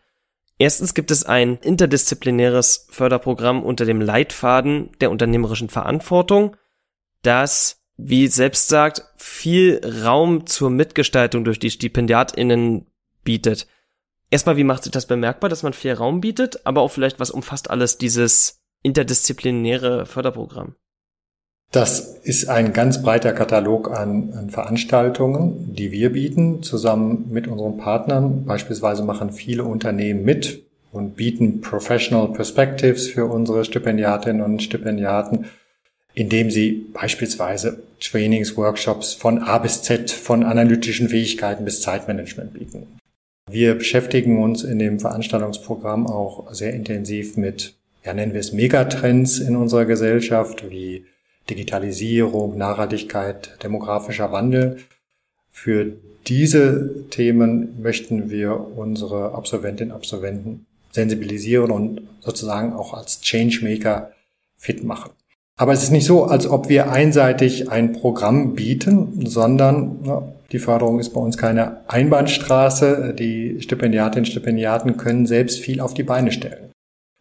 [0.57, 6.57] Erstens gibt es ein interdisziplinäres Förderprogramm unter dem Leitfaden der unternehmerischen Verantwortung,
[7.21, 12.87] das, wie selbst sagt, viel Raum zur Mitgestaltung durch die StipendiatInnen
[13.23, 13.67] bietet
[14.29, 17.31] erstmal, wie macht sich das bemerkbar, dass man viel Raum bietet, aber auch vielleicht, was
[17.31, 20.75] umfasst alles dieses interdisziplinäre Förderprogramm?
[21.71, 27.77] Das ist ein ganz breiter Katalog an, an, Veranstaltungen, die wir bieten, zusammen mit unseren
[27.77, 28.45] Partnern.
[28.45, 35.45] Beispielsweise machen viele Unternehmen mit und bieten Professional Perspectives für unsere Stipendiatinnen und Stipendiaten,
[36.15, 42.98] indem sie beispielsweise Trainings, Workshops von A bis Z, von analytischen Fähigkeiten bis Zeitmanagement bieten.
[43.51, 47.75] Wir beschäftigen uns in dem Veranstaltungsprogramm auch sehr intensiv mit,
[48.05, 51.05] ja nennen wir es Megatrends in unserer Gesellschaft, wie
[51.49, 54.77] Digitalisierung, Nachhaltigkeit, demografischer Wandel.
[55.49, 55.93] Für
[56.27, 64.11] diese Themen möchten wir unsere Absolventinnen und Absolventen sensibilisieren und sozusagen auch als Changemaker
[64.57, 65.11] fit machen.
[65.55, 70.99] Aber es ist nicht so, als ob wir einseitig ein Programm bieten, sondern die Förderung
[70.99, 73.13] ist bei uns keine Einbahnstraße.
[73.17, 76.71] Die Stipendiatinnen und Stipendiaten können selbst viel auf die Beine stellen.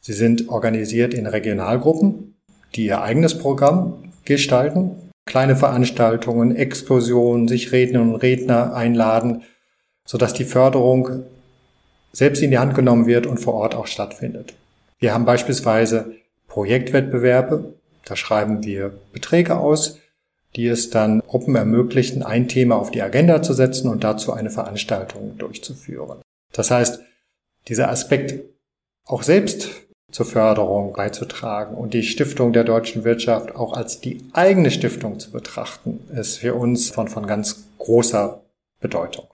[0.00, 2.36] Sie sind organisiert in Regionalgruppen,
[2.74, 4.92] die ihr eigenes Programm gestalten,
[5.26, 9.42] kleine Veranstaltungen, Exkursionen, sich Rednerinnen und Redner einladen,
[10.06, 11.24] sodass die Förderung
[12.12, 14.54] selbst in die Hand genommen wird und vor Ort auch stattfindet.
[14.98, 16.14] Wir haben beispielsweise
[16.46, 17.74] Projektwettbewerbe,
[18.04, 19.98] da schreiben wir Beträge aus,
[20.56, 24.50] die es dann Gruppen ermöglichen, ein Thema auf die Agenda zu setzen und dazu eine
[24.50, 26.20] Veranstaltung durchzuführen.
[26.52, 27.00] Das heißt,
[27.68, 28.44] dieser Aspekt
[29.04, 29.70] auch selbst
[30.10, 35.30] zur Förderung beizutragen und die Stiftung der deutschen Wirtschaft auch als die eigene Stiftung zu
[35.30, 38.40] betrachten, ist für uns von, von ganz großer
[38.80, 39.26] Bedeutung.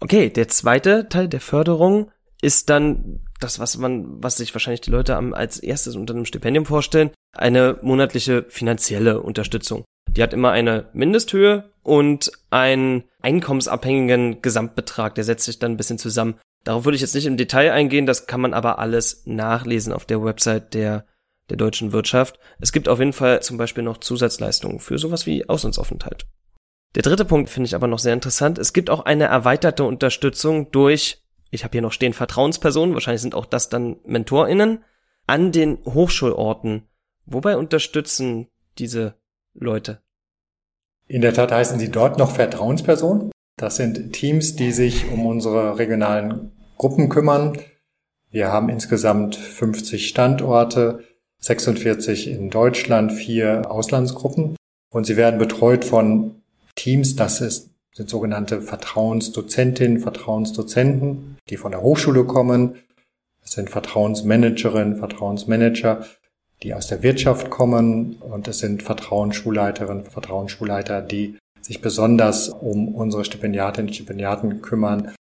[0.00, 2.10] Okay, der zweite Teil der Förderung
[2.40, 6.66] ist dann das, was man, was sich wahrscheinlich die Leute als erstes unter einem Stipendium
[6.66, 9.84] vorstellen, eine monatliche finanzielle Unterstützung.
[10.08, 15.14] Die hat immer eine Mindesthöhe und einen einkommensabhängigen Gesamtbetrag.
[15.14, 16.38] Der setzt sich dann ein bisschen zusammen.
[16.64, 20.04] Darauf würde ich jetzt nicht im Detail eingehen, das kann man aber alles nachlesen auf
[20.04, 21.06] der Website der,
[21.50, 22.38] der deutschen Wirtschaft.
[22.60, 26.26] Es gibt auf jeden Fall zum Beispiel noch Zusatzleistungen für sowas wie Auslandsaufenthalt.
[26.94, 28.58] Der dritte Punkt finde ich aber noch sehr interessant.
[28.58, 33.34] Es gibt auch eine erweiterte Unterstützung durch, ich habe hier noch stehen, Vertrauenspersonen, wahrscheinlich sind
[33.34, 34.84] auch das dann MentorInnen,
[35.26, 36.88] an den Hochschulorten.
[37.24, 38.48] Wobei unterstützen
[38.78, 39.14] diese
[39.54, 40.00] Leute?
[41.06, 43.30] In der Tat heißen sie dort noch Vertrauenspersonen.
[43.56, 47.58] Das sind Teams, die sich um unsere regionalen Gruppen kümmern.
[48.30, 51.04] Wir haben insgesamt 50 Standorte,
[51.40, 54.56] 46 in Deutschland, vier Auslandsgruppen.
[54.90, 56.42] Und sie werden betreut von
[56.74, 62.76] Teams, das ist, sind sogenannte Vertrauensdozentinnen, Vertrauensdozenten, die von der Hochschule kommen.
[63.44, 66.06] Es sind Vertrauensmanagerinnen, Vertrauensmanager,
[66.62, 68.16] die aus der Wirtschaft kommen.
[68.20, 75.12] Und es sind Vertrauensschulleiterinnen, Vertrauensschulleiter, die sich besonders um unsere Stipendiatinnen und Stipendiaten kümmern,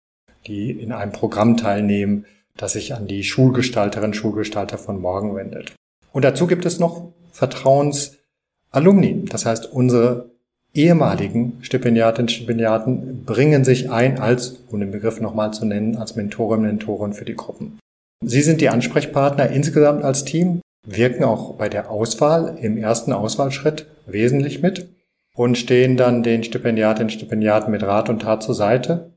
[0.47, 2.24] die in einem Programm teilnehmen,
[2.57, 5.72] das sich an die Schulgestalterinnen, Schulgestalter von morgen wendet.
[6.12, 9.24] Und dazu gibt es noch Vertrauensalumni.
[9.26, 10.30] Das heißt, unsere
[10.74, 16.16] ehemaligen Stipendiatinnen und Stipendiaten bringen sich ein als, um den Begriff nochmal zu nennen, als
[16.16, 17.78] Mentorinnen und Mentoren für die Gruppen.
[18.24, 23.86] Sie sind die Ansprechpartner insgesamt als Team, wirken auch bei der Auswahl im ersten Auswahlschritt
[24.06, 24.88] wesentlich mit
[25.34, 29.12] und stehen dann den Stipendiatinnen und Stipendiaten mit Rat und Tat zur Seite,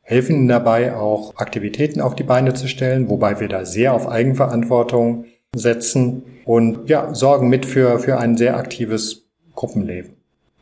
[0.00, 4.08] helfen ihnen dabei auch Aktivitäten auf die Beine zu stellen, wobei wir da sehr auf
[4.08, 10.14] Eigenverantwortung setzen und ja, sorgen mit für, für ein sehr aktives Gruppenleben.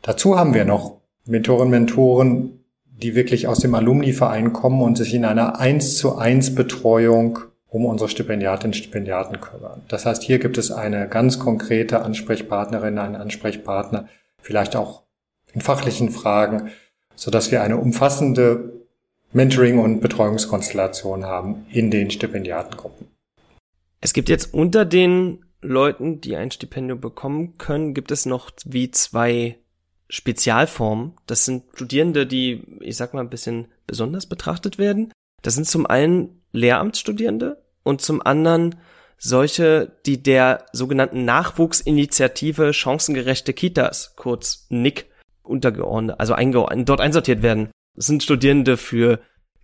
[0.02, 5.24] Dazu haben wir noch Mentorinnen Mentoren, die wirklich aus dem Alumni-Verein kommen und sich in
[5.24, 7.38] einer 1 zu 1 Betreuung
[7.72, 9.80] um unsere Stipendiatinnen und Stipendiaten kümmern.
[9.88, 14.08] Das heißt, hier gibt es eine ganz konkrete Ansprechpartnerin, einen Ansprechpartner,
[14.38, 15.04] vielleicht auch
[15.54, 16.70] in fachlichen Fragen,
[17.14, 18.84] so dass wir eine umfassende
[19.32, 23.06] Mentoring- und Betreuungskonstellation haben in den Stipendiatengruppen.
[24.02, 28.90] Es gibt jetzt unter den Leuten, die ein Stipendium bekommen können, gibt es noch wie
[28.90, 29.56] zwei
[30.10, 31.14] Spezialformen.
[31.26, 35.10] Das sind Studierende, die, ich sag mal, ein bisschen besonders betrachtet werden.
[35.40, 38.76] Das sind zum einen Lehramtsstudierende und zum anderen
[39.18, 45.06] solche, die der sogenannten Nachwuchsinitiative Chancengerechte Kitas, kurz NIC,
[45.42, 47.70] untergeordnet, also eingeordnet, dort einsortiert werden.
[47.94, 49.20] Das sind Studierende für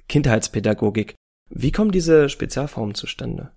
[0.09, 1.15] Kindheitspädagogik.
[1.51, 3.53] Wie kommen diese Spezialformen zustande?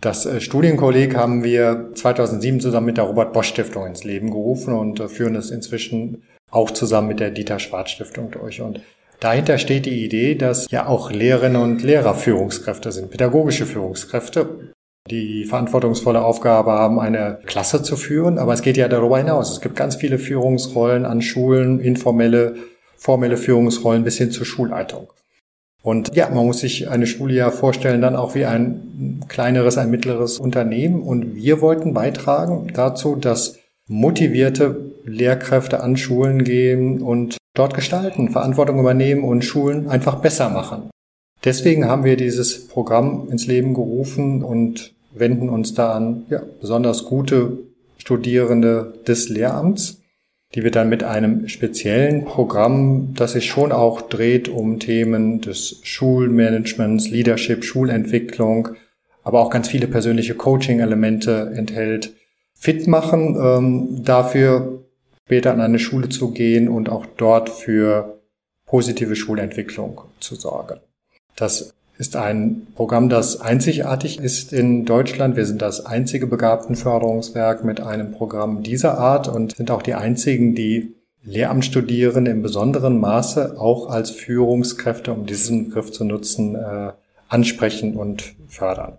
[0.00, 4.74] Das äh, Studienkolleg haben wir 2007 zusammen mit der Robert Bosch Stiftung ins Leben gerufen
[4.74, 8.60] und äh, führen es inzwischen auch zusammen mit der Dieter Schwarz Stiftung durch.
[8.60, 8.80] Und
[9.20, 14.74] dahinter steht die Idee, dass ja auch Lehrerinnen und Lehrer Führungskräfte sind, pädagogische Führungskräfte,
[15.10, 18.38] die verantwortungsvolle Aufgabe haben, eine Klasse zu führen.
[18.38, 19.52] Aber es geht ja darüber hinaus.
[19.52, 22.56] Es gibt ganz viele Führungsrollen an Schulen, informelle,
[22.96, 25.08] formelle Führungsrollen bis hin zur Schulleitung.
[25.82, 29.90] Und ja, man muss sich eine Schule ja vorstellen, dann auch wie ein kleineres, ein
[29.90, 31.02] mittleres Unternehmen.
[31.02, 38.78] Und wir wollten beitragen dazu, dass motivierte Lehrkräfte an Schulen gehen und dort gestalten, Verantwortung
[38.78, 40.90] übernehmen und Schulen einfach besser machen.
[41.44, 47.04] Deswegen haben wir dieses Programm ins Leben gerufen und wenden uns da an ja, besonders
[47.04, 47.58] gute
[47.96, 49.98] Studierende des Lehramts
[50.54, 55.80] die wir dann mit einem speziellen Programm, das sich schon auch dreht um Themen des
[55.82, 58.70] Schulmanagements, Leadership, Schulentwicklung,
[59.22, 62.14] aber auch ganz viele persönliche Coaching-Elemente enthält,
[62.54, 64.84] fit machen, ähm, dafür
[65.28, 68.18] später an eine Schule zu gehen und auch dort für
[68.64, 70.80] positive Schulentwicklung zu sorgen.
[71.36, 75.36] Das ist ein Programm, das einzigartig ist in Deutschland.
[75.36, 80.54] Wir sind das einzige Begabtenförderungswerk mit einem Programm dieser Art und sind auch die einzigen,
[80.54, 86.92] die Lehramtsstudierende im besonderen Maße auch als Führungskräfte, um diesen Begriff zu nutzen, äh,
[87.28, 88.96] ansprechen und fördern.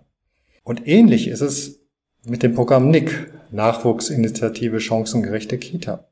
[0.62, 1.80] Und ähnlich ist es
[2.24, 6.06] mit dem Programm NIC, Nachwuchsinitiative Chancengerechte Kita.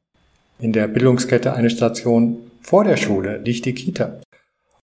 [0.61, 4.20] In der Bildungskette eine Station vor der Schule liegt die Kita.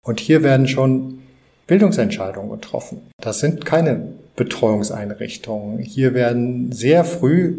[0.02, 1.18] Und hier werden schon
[1.66, 3.02] Bildungsentscheidungen getroffen.
[3.20, 5.78] Das sind keine Betreuungseinrichtungen.
[5.78, 7.56] Hier werden sehr früh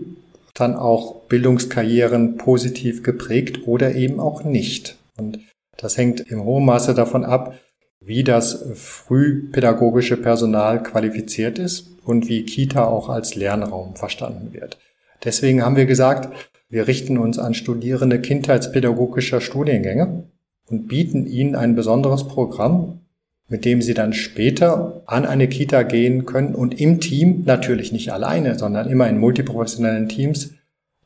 [0.53, 4.97] dann auch Bildungskarrieren positiv geprägt oder eben auch nicht.
[5.18, 5.39] Und
[5.78, 7.55] das hängt im hohen Maße davon ab,
[7.99, 14.78] wie das frühpädagogische Personal qualifiziert ist und wie Kita auch als Lernraum verstanden wird.
[15.24, 16.30] Deswegen haben wir gesagt,
[16.76, 20.26] wir richten uns an Studierende kindheitspädagogischer Studiengänge
[20.70, 23.00] und bieten ihnen ein besonderes Programm
[23.48, 28.12] mit dem sie dann später an eine Kita gehen können und im Team, natürlich nicht
[28.12, 30.52] alleine, sondern immer in multiprofessionellen Teams,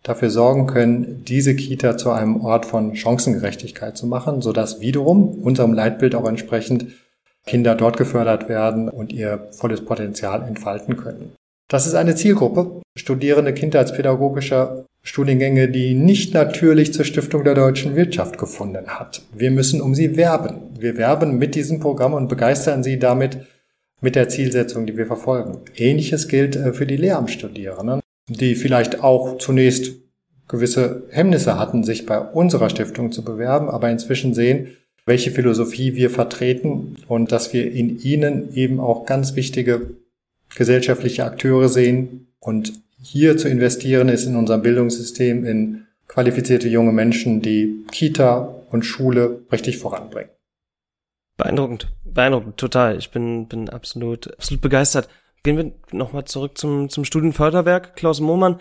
[0.04, 5.74] dafür sorgen können, diese Kita zu einem Ort von Chancengerechtigkeit zu machen, sodass wiederum unserem
[5.74, 6.88] Leitbild auch entsprechend
[7.46, 11.34] Kinder dort gefördert werden und ihr volles Potenzial entfalten können.
[11.68, 18.38] Das ist eine Zielgruppe, Studierende kindheitspädagogischer Studiengänge, die nicht natürlich zur Stiftung der deutschen Wirtschaft
[18.38, 19.22] gefunden hat.
[19.34, 20.58] Wir müssen um sie werben.
[20.78, 23.40] Wir werben mit diesem Programm und begeistern sie damit
[24.02, 25.60] mit der Zielsetzung, die wir verfolgen.
[25.76, 29.94] Ähnliches gilt äh, für die Lehramtsstudierenden, die vielleicht auch zunächst
[30.48, 34.70] gewisse Hemmnisse hatten, sich bei unserer Stiftung zu bewerben, aber inzwischen sehen,
[35.06, 39.92] welche Philosophie wir vertreten und dass wir in ihnen eben auch ganz wichtige
[40.56, 47.42] gesellschaftliche Akteure sehen und hier zu investieren ist in unserem Bildungssystem in qualifizierte junge Menschen,
[47.42, 48.40] die Kita
[48.70, 50.32] und Schule richtig voranbringen.
[51.38, 52.98] Beeindruckend, beeindruckend, total.
[52.98, 55.08] Ich bin, bin absolut, absolut begeistert.
[55.44, 57.96] Gehen wir nochmal zurück zum, zum Studienförderwerk.
[57.96, 58.60] Klaus Mohmann,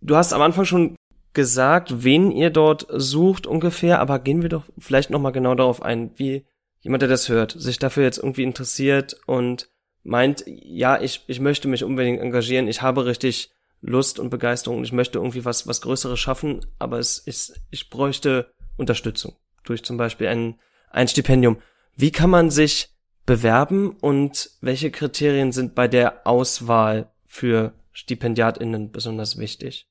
[0.00, 0.96] du hast am Anfang schon
[1.34, 6.10] gesagt, wen ihr dort sucht ungefähr, aber gehen wir doch vielleicht nochmal genau darauf ein,
[6.16, 6.46] wie
[6.80, 9.68] jemand, der das hört, sich dafür jetzt irgendwie interessiert und
[10.02, 13.50] meint, ja, ich, ich möchte mich unbedingt engagieren, ich habe richtig
[13.80, 17.90] Lust und Begeisterung und ich möchte irgendwie was, was Größeres schaffen, aber es ist, ich
[17.90, 20.58] bräuchte Unterstützung durch zum Beispiel ein,
[20.90, 21.58] ein Stipendium.
[21.94, 22.90] Wie kann man sich
[23.26, 29.86] bewerben und welche Kriterien sind bei der Auswahl für StipendiatInnen besonders wichtig?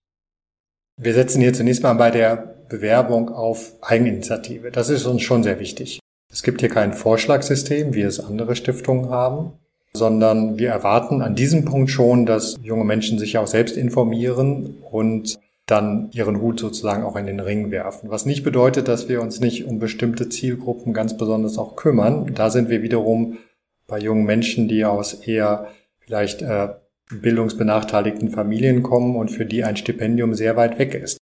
[0.97, 4.71] Wir setzen hier zunächst mal bei der Bewerbung auf Eigeninitiative.
[4.71, 5.99] Das ist uns schon sehr wichtig.
[6.31, 9.53] Es gibt hier kein Vorschlagssystem, wie es andere Stiftungen haben
[9.98, 15.38] sondern wir erwarten an diesem Punkt schon, dass junge Menschen sich auch selbst informieren und
[15.66, 18.10] dann ihren Hut sozusagen auch in den Ring werfen.
[18.10, 22.34] Was nicht bedeutet, dass wir uns nicht um bestimmte Zielgruppen ganz besonders auch kümmern.
[22.34, 23.38] Da sind wir wiederum
[23.86, 25.68] bei jungen Menschen, die aus eher
[26.00, 26.70] vielleicht äh,
[27.10, 31.18] bildungsbenachteiligten Familien kommen und für die ein Stipendium sehr weit weg ist.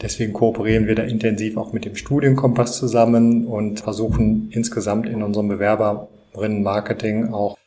[0.00, 5.48] Deswegen kooperieren wir da intensiv auch mit dem Studienkompass zusammen und versuchen insgesamt in unserem
[5.48, 7.57] Bewerberinnenmarketing auch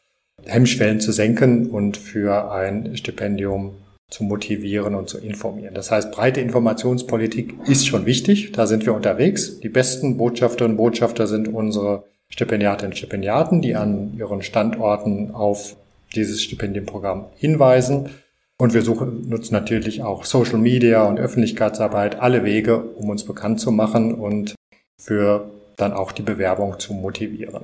[0.45, 3.73] Hemmschwellen zu senken und für ein Stipendium
[4.09, 5.73] zu motivieren und zu informieren.
[5.73, 8.51] Das heißt, breite Informationspolitik ist schon wichtig.
[8.51, 9.59] Da sind wir unterwegs.
[9.61, 15.75] Die besten Botschafterinnen und Botschafter sind unsere Stipendiatinnen und Stipendiaten, die an ihren Standorten auf
[16.13, 18.09] dieses Stipendienprogramm hinweisen.
[18.57, 23.59] Und wir suchen, nutzen natürlich auch Social Media und Öffentlichkeitsarbeit, alle Wege, um uns bekannt
[23.59, 24.55] zu machen und
[24.97, 27.63] für dann auch die Bewerbung zu motivieren.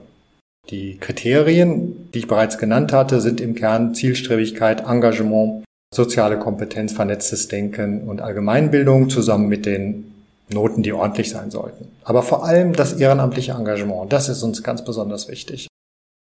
[0.69, 5.63] Die Kriterien, die ich bereits genannt hatte, sind im Kern Zielstrebigkeit, Engagement,
[5.93, 10.13] soziale Kompetenz, vernetztes Denken und Allgemeinbildung zusammen mit den
[10.49, 11.89] Noten, die ordentlich sein sollten.
[12.03, 15.67] Aber vor allem das ehrenamtliche Engagement, das ist uns ganz besonders wichtig.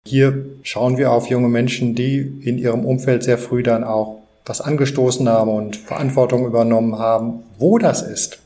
[0.06, 4.60] Hier schauen wir auf junge Menschen, die in ihrem Umfeld sehr früh dann auch was
[4.60, 7.44] angestoßen haben und Verantwortung übernommen haben.
[7.58, 8.40] Wo das ist,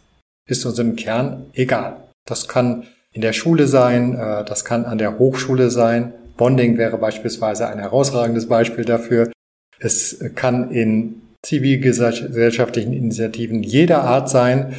[0.49, 1.97] ist uns im Kern egal.
[2.25, 2.85] Das kann
[3.19, 6.13] in der Schule sein, äh, das kann an der Hochschule sein.
[6.37, 9.33] Bonding wäre beispielsweise ein herausragendes Beispiel dafür.
[9.81, 14.77] Es kann in zivilgesellschaftlichen Initiativen jeder Art sein.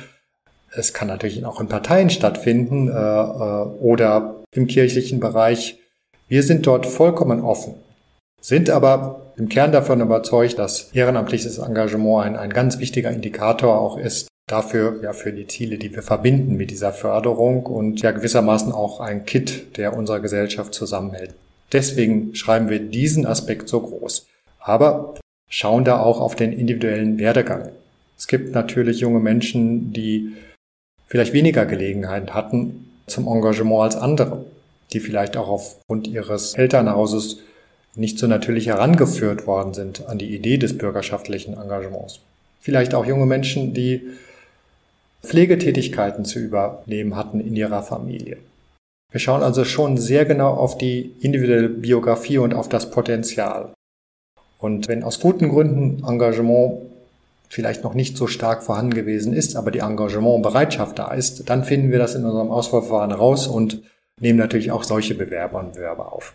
[0.72, 5.78] Es kann natürlich auch in Parteien stattfinden äh, äh, oder im kirchlichen Bereich.
[6.30, 7.74] Wir sind dort vollkommen offen,
[8.40, 13.98] sind aber im Kern davon überzeugt, dass ehrenamtliches Engagement ein, ein ganz wichtiger Indikator auch
[13.98, 18.72] ist dafür, ja, für die Ziele, die wir verbinden mit dieser Förderung und ja gewissermaßen
[18.72, 21.34] auch ein Kit, der unserer Gesellschaft zusammenhält.
[21.72, 24.28] Deswegen schreiben wir diesen Aspekt so groß.
[24.60, 25.16] Aber
[25.48, 27.70] schauen da auch auf den individuellen Werdegang.
[28.18, 30.34] Es gibt natürlich junge Menschen, die
[31.08, 34.46] vielleicht weniger Gelegenheit hatten zum Engagement als andere,
[34.94, 37.40] die vielleicht auch aufgrund ihres Elternhauses
[37.96, 42.20] nicht so natürlich herangeführt worden sind an die Idee des bürgerschaftlichen Engagements.
[42.62, 44.10] Vielleicht auch junge Menschen, die
[45.24, 48.38] Pflegetätigkeiten zu übernehmen hatten in ihrer Familie.
[49.12, 53.74] Wir schauen also schon sehr genau auf die individuelle Biografie und auf das Potenzial.
[54.60, 56.82] Und wenn aus guten Gründen Engagement
[57.50, 61.50] vielleicht noch nicht so stark vorhanden gewesen ist, aber die Engagement und Bereitschaft da ist,
[61.50, 63.82] dann finden wir das in unserem Auswahlverfahren raus und
[64.22, 66.34] nehmen natürlich auch solche Bewerber und Bewerber auf.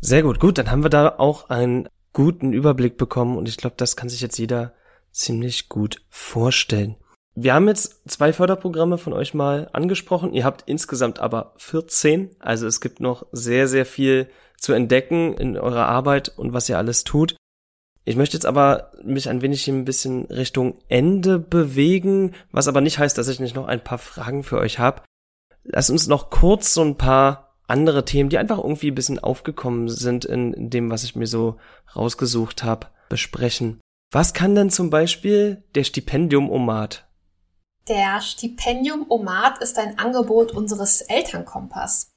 [0.00, 3.76] Sehr gut, gut, dann haben wir da auch einen guten Überblick bekommen und ich glaube,
[3.78, 4.74] das kann sich jetzt jeder
[5.12, 6.96] ziemlich gut vorstellen.
[7.34, 10.34] Wir haben jetzt zwei Förderprogramme von euch mal angesprochen.
[10.34, 12.30] Ihr habt insgesamt aber 14.
[12.40, 14.28] Also es gibt noch sehr, sehr viel
[14.58, 17.36] zu entdecken in eurer Arbeit und was ihr alles tut.
[18.04, 22.98] Ich möchte jetzt aber mich ein wenig ein bisschen Richtung Ende bewegen, was aber nicht
[22.98, 25.02] heißt, dass ich nicht noch ein paar Fragen für euch habe.
[25.64, 29.88] Lass uns noch kurz so ein paar andere Themen, die einfach irgendwie ein bisschen aufgekommen
[29.88, 31.58] sind in, dem, was ich mir so
[31.94, 33.80] rausgesucht habe, besprechen.
[34.10, 37.06] Was kann denn zum Beispiel der Stipendium Omat?
[37.88, 42.12] Der Stipendium Omat ist ein Angebot unseres Elternkompass.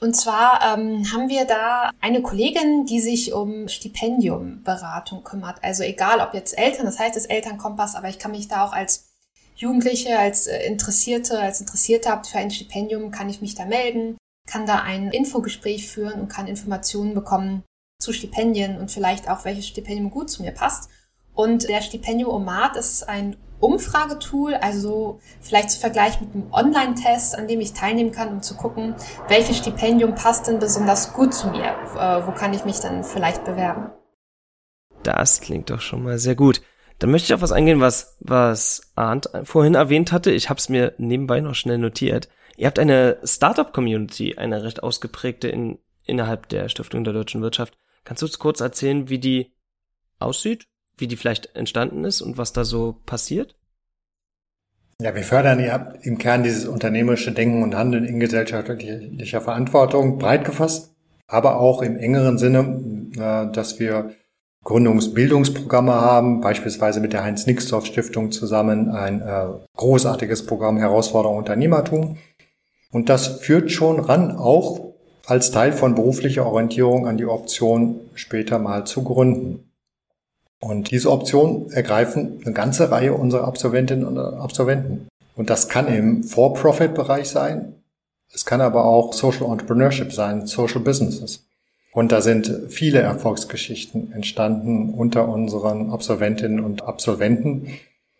[0.00, 5.62] Und zwar ähm, haben wir da eine Kollegin, die sich um Stipendiumberatung kümmert.
[5.62, 8.72] Also egal, ob jetzt Eltern, das heißt das Elternkompass, aber ich kann mich da auch
[8.72, 9.10] als
[9.54, 14.16] Jugendliche, als äh, Interessierte, als Interessierte habt für ein Stipendium, kann ich mich da melden,
[14.48, 17.62] kann da ein Infogespräch führen und kann Informationen bekommen
[18.00, 20.88] zu Stipendien und vielleicht auch, welches Stipendium gut zu mir passt.
[21.34, 27.46] Und der Stipendium Omat ist ein Umfragetool, also vielleicht zu vergleichen mit einem Online-Test, an
[27.46, 28.94] dem ich teilnehmen kann, um zu gucken,
[29.28, 31.76] welches Stipendium passt denn besonders gut zu mir?
[31.96, 33.90] Äh, wo kann ich mich dann vielleicht bewerben?
[35.04, 36.60] Das klingt doch schon mal sehr gut.
[36.98, 40.32] Dann möchte ich auf was eingehen, was, was Arndt vorhin erwähnt hatte.
[40.32, 42.28] Ich habe es mir nebenbei noch schnell notiert.
[42.56, 47.76] Ihr habt eine Startup-Community, eine recht ausgeprägte in, innerhalb der Stiftung der deutschen Wirtschaft.
[48.04, 49.52] Kannst du uns kurz erzählen, wie die
[50.18, 50.66] aussieht,
[50.98, 53.54] wie die vielleicht entstanden ist und was da so passiert?
[55.00, 60.44] Ja, wir fördern ja im Kern dieses unternehmerische Denken und Handeln in gesellschaftlicher Verantwortung breit
[60.44, 60.94] gefasst,
[61.26, 64.12] aber auch im engeren Sinne, äh, dass wir
[64.64, 72.18] Gründungsbildungsprogramme haben, beispielsweise mit der Heinz-Nixdorf-Stiftung zusammen ein äh, großartiges Programm Herausforderung Unternehmertum.
[72.92, 74.92] Und das führt schon ran, auch
[75.26, 79.71] als Teil von beruflicher Orientierung an die Option, später mal zu gründen.
[80.64, 85.08] Und diese Option ergreifen eine ganze Reihe unserer Absolventinnen und Absolventen.
[85.34, 87.74] Und das kann im For-Profit-Bereich sein.
[88.32, 91.44] Es kann aber auch Social Entrepreneurship sein, Social Businesses.
[91.92, 97.66] Und da sind viele Erfolgsgeschichten entstanden unter unseren Absolventinnen und Absolventen.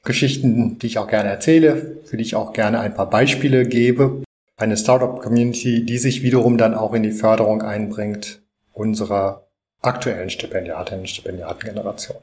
[0.03, 4.24] Geschichten, die ich auch gerne erzähle, für die ich auch gerne ein paar Beispiele gebe.
[4.57, 9.47] Eine Startup-Community, die sich wiederum dann auch in die Förderung einbringt unserer
[9.80, 12.16] aktuellen Stipendiatinnen und Stipendiatengeneration.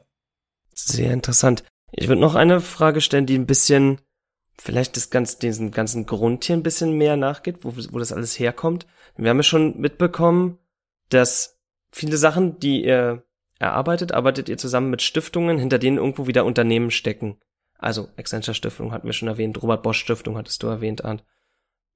[0.74, 1.64] Sehr interessant.
[1.92, 4.00] Ich würde noch eine Frage stellen, die ein bisschen,
[4.58, 8.38] vielleicht das ganz, diesen ganzen Grund hier ein bisschen mehr nachgeht, wo, wo das alles
[8.38, 8.86] herkommt.
[9.16, 10.58] Wir haben ja schon mitbekommen,
[11.08, 11.60] dass
[11.90, 13.24] viele Sachen, die ihr
[13.58, 17.38] erarbeitet, arbeitet ihr zusammen mit Stiftungen, hinter denen irgendwo wieder Unternehmen stecken.
[17.78, 21.24] Also Accenture Stiftung hatten wir schon erwähnt, Robert Bosch Stiftung hattest du erwähnt, Arndt.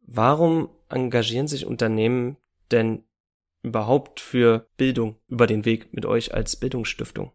[0.01, 2.37] Warum engagieren sich Unternehmen
[2.71, 3.05] denn
[3.63, 7.33] überhaupt für Bildung über den Weg mit euch als Bildungsstiftung?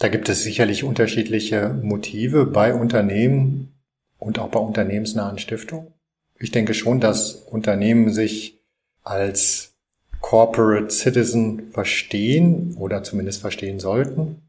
[0.00, 3.74] Da gibt es sicherlich unterschiedliche Motive bei Unternehmen
[4.18, 5.92] und auch bei unternehmensnahen Stiftungen.
[6.38, 8.62] Ich denke schon, dass Unternehmen sich
[9.04, 9.74] als
[10.22, 14.40] Corporate Citizen verstehen oder zumindest verstehen sollten.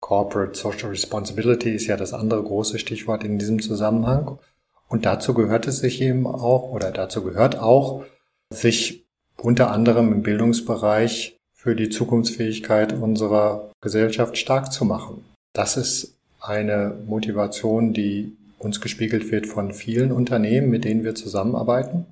[0.00, 4.38] Corporate Social Responsibility ist ja das andere große Stichwort in diesem Zusammenhang.
[4.88, 8.02] Und dazu gehört es sich eben auch, oder dazu gehört auch,
[8.48, 9.04] sich
[9.36, 11.35] unter anderem im Bildungsbereich
[11.66, 15.24] für die Zukunftsfähigkeit unserer Gesellschaft stark zu machen.
[15.52, 22.06] Das ist eine Motivation, die uns gespiegelt wird von vielen Unternehmen, mit denen wir zusammenarbeiten.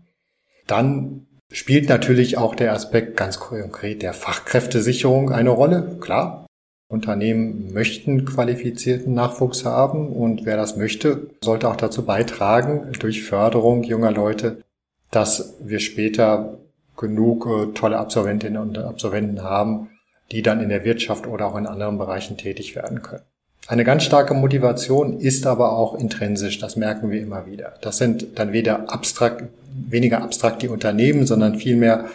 [0.67, 5.99] Dann spielt natürlich auch der Aspekt ganz konkret der Fachkräftesicherung eine Rolle.
[6.01, 6.47] Klar,
[6.89, 13.85] Unternehmen möchten qualifizierten Nachwuchs haben und wer das möchte, sollte auch dazu beitragen, durch Förderung
[13.85, 14.65] junger Leute,
[15.13, 16.59] dass wir später
[16.97, 19.91] genug äh, tolle Absolventinnen und Absolventen haben,
[20.33, 23.23] die dann in der Wirtschaft oder auch in anderen Bereichen tätig werden können.
[23.67, 27.75] Eine ganz starke Motivation ist aber auch intrinsisch, das merken wir immer wieder.
[27.81, 29.45] Das sind dann weder abstrakt,
[29.89, 32.11] weniger abstrakt die Unternehmen, sondern vielmehr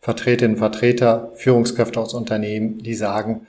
[0.00, 3.46] Vertreterinnen, Vertreter, Führungskräfte aus Unternehmen, die sagen,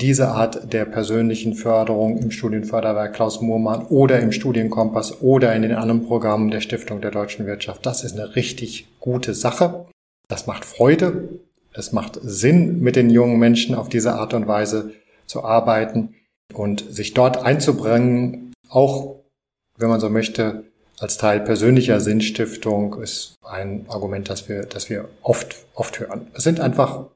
[0.00, 5.74] diese Art der persönlichen Förderung im Studienförderwerk Klaus Muhrmann oder im Studienkompass oder in den
[5.74, 9.86] anderen Programmen der Stiftung der deutschen Wirtschaft, das ist eine richtig gute Sache.
[10.28, 11.40] Das macht Freude.
[11.72, 14.92] Es macht Sinn, mit den jungen Menschen auf diese Art und Weise
[15.26, 16.14] zu arbeiten
[16.54, 19.16] und sich dort einzubringen, auch
[19.76, 20.64] wenn man so möchte,
[21.00, 26.28] als Teil persönlicher Sinnstiftung ist ein Argument, das wir, das wir oft, oft hören.
[26.34, 27.06] Es sind einfach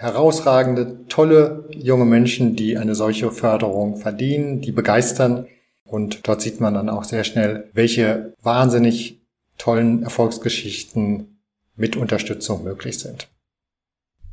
[0.00, 5.46] herausragende, tolle junge Menschen, die eine solche Förderung verdienen, die begeistern.
[5.84, 9.20] Und dort sieht man dann auch sehr schnell, welche wahnsinnig
[9.58, 11.42] tollen Erfolgsgeschichten
[11.76, 13.28] mit Unterstützung möglich sind.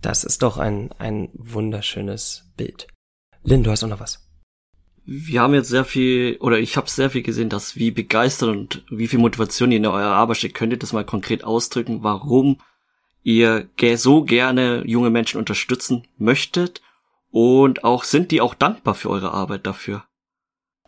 [0.01, 2.87] Das ist doch ein, ein wunderschönes Bild.
[3.43, 4.25] Lynn, du hast auch noch was.
[5.03, 8.85] Wir haben jetzt sehr viel, oder ich habe sehr viel gesehen, dass wie begeistert und
[8.89, 10.55] wie viel Motivation ihr in eurer Arbeit steckt.
[10.55, 12.61] Könnt ihr das mal konkret ausdrücken, warum
[13.27, 13.67] ihr
[13.97, 16.81] so gerne junge Menschen unterstützen möchtet
[17.29, 20.05] und auch sind die auch dankbar für eure Arbeit dafür?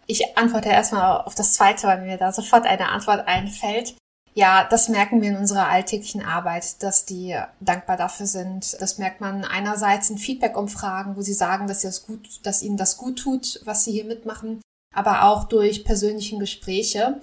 [0.07, 3.95] Ich antworte erstmal auf das zweite, weil mir da sofort eine Antwort einfällt.
[4.33, 8.79] Ja, das merken wir in unserer alltäglichen Arbeit, dass die dankbar dafür sind.
[8.79, 12.77] Das merkt man einerseits in Feedback-Umfragen, wo sie sagen, dass, sie das gut, dass ihnen
[12.77, 14.61] das gut tut, was sie hier mitmachen,
[14.95, 17.19] aber auch durch persönlichen Gespräche.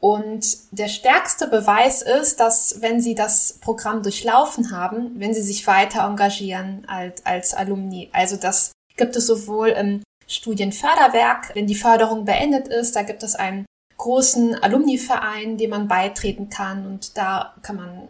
[0.00, 5.66] Und der stärkste Beweis ist, dass wenn Sie das Programm durchlaufen haben, wenn Sie sich
[5.66, 8.08] weiter engagieren als, als Alumni.
[8.12, 13.34] Also das gibt es sowohl im Studienförderwerk, wenn die Förderung beendet ist, da gibt es
[13.34, 18.08] einen großen Alumni-Verein, dem man beitreten kann und da kann man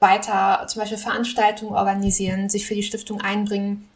[0.00, 3.88] weiter zum Beispiel Veranstaltungen organisieren, sich für die Stiftung einbringen.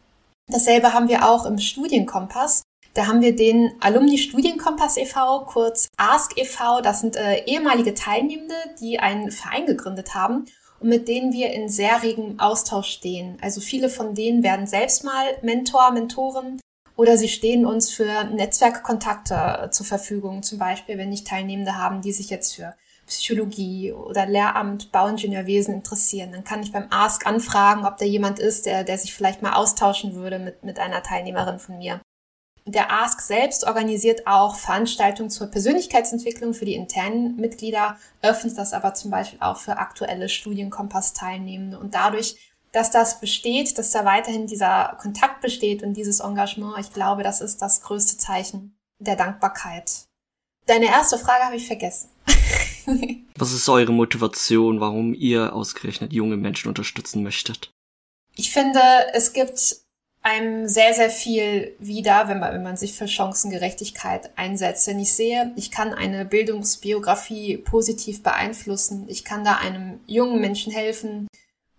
[0.49, 2.63] Dasselbe haben wir auch im Studienkompass.
[2.97, 8.55] Da haben wir den Alumni Studienkompass e.V., kurz ASK e.V., das sind äh, ehemalige Teilnehmende,
[8.81, 10.45] die einen Verein gegründet haben
[10.79, 13.37] und mit denen wir in sehr regem Austausch stehen.
[13.39, 16.59] Also viele von denen werden selbst mal Mentor, Mentoren
[16.95, 20.41] oder sie stehen uns für Netzwerkkontakte zur Verfügung.
[20.41, 22.73] Zum Beispiel, wenn nicht Teilnehmende haben, die sich jetzt für
[23.05, 28.65] Psychologie oder Lehramt, Bauingenieurwesen interessieren, dann kann ich beim Ask anfragen, ob da jemand ist,
[28.65, 32.01] der, der sich vielleicht mal austauschen würde mit, mit einer Teilnehmerin von mir.
[32.67, 38.93] Der Ask selbst organisiert auch Veranstaltungen zur Persönlichkeitsentwicklung für die internen Mitglieder, öffnet das aber
[38.93, 41.79] zum Beispiel auch für aktuelle Studienkompass-Teilnehmende.
[41.79, 42.35] Und dadurch,
[42.73, 47.39] dass das besteht, dass da weiterhin dieser Kontakt besteht und dieses Engagement, ich glaube, das
[47.39, 50.05] ist das größte Zeichen der Dankbarkeit.
[50.65, 52.09] Deine erste Frage habe ich vergessen.
[53.37, 57.71] Was ist eure Motivation, warum ihr ausgerechnet junge Menschen unterstützen möchtet?
[58.35, 58.81] Ich finde,
[59.13, 59.86] es gibt
[60.27, 64.85] einem sehr, sehr viel wieder, wenn man, wenn man sich für Chancengerechtigkeit einsetzt.
[64.87, 70.73] Wenn ich sehe, ich kann eine Bildungsbiografie positiv beeinflussen, ich kann da einem jungen Menschen
[70.73, 71.29] helfen,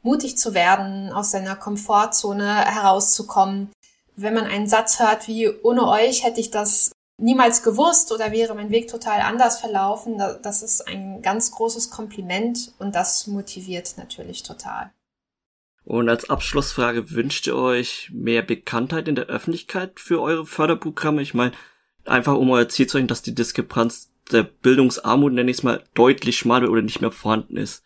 [0.00, 3.70] mutig zu werden, aus seiner Komfortzone herauszukommen.
[4.16, 8.54] Wenn man einen Satz hört wie, ohne euch hätte ich das niemals gewusst oder wäre
[8.54, 14.42] mein Weg total anders verlaufen, das ist ein ganz großes Kompliment und das motiviert natürlich
[14.42, 14.90] total.
[15.88, 21.22] Und als Abschlussfrage wünscht ihr euch mehr Bekanntheit in der Öffentlichkeit für eure Förderprogramme?
[21.22, 21.52] Ich meine,
[22.04, 25.82] einfach um euer Ziel zu sagen, dass die Diskrepanz der Bildungsarmut, nenne ich es mal,
[25.94, 27.84] deutlich schmaler oder nicht mehr vorhanden ist.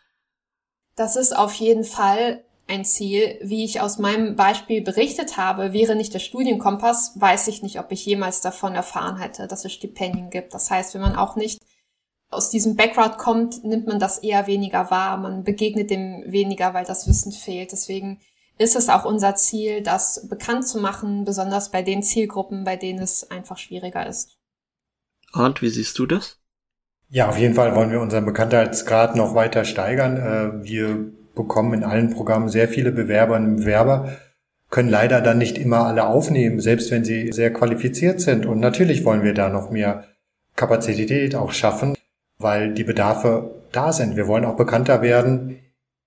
[0.96, 3.38] Das ist auf jeden Fall ein Ziel.
[3.40, 7.92] Wie ich aus meinem Beispiel berichtet habe, wäre nicht der Studienkompass, weiß ich nicht, ob
[7.92, 10.54] ich jemals davon erfahren hätte, dass es Stipendien gibt.
[10.54, 11.60] Das heißt, wenn man auch nicht
[12.32, 15.16] aus diesem Background kommt, nimmt man das eher weniger wahr.
[15.18, 17.72] Man begegnet dem weniger, weil das Wissen fehlt.
[17.72, 18.20] Deswegen
[18.58, 23.00] ist es auch unser Ziel, das bekannt zu machen, besonders bei den Zielgruppen, bei denen
[23.00, 24.38] es einfach schwieriger ist.
[25.32, 26.38] Und wie siehst du das?
[27.08, 30.16] Ja, auf jeden Fall wollen wir unseren Bekanntheitsgrad noch weiter steigern.
[30.16, 34.16] Äh, wir bekommen in allen Programmen sehr viele Bewerberinnen und Bewerber,
[34.70, 38.46] können leider dann nicht immer alle aufnehmen, selbst wenn sie sehr qualifiziert sind.
[38.46, 40.04] Und natürlich wollen wir da noch mehr
[40.56, 41.94] Kapazität auch schaffen
[42.42, 44.16] weil die Bedarfe da sind.
[44.16, 45.58] Wir wollen auch bekannter werden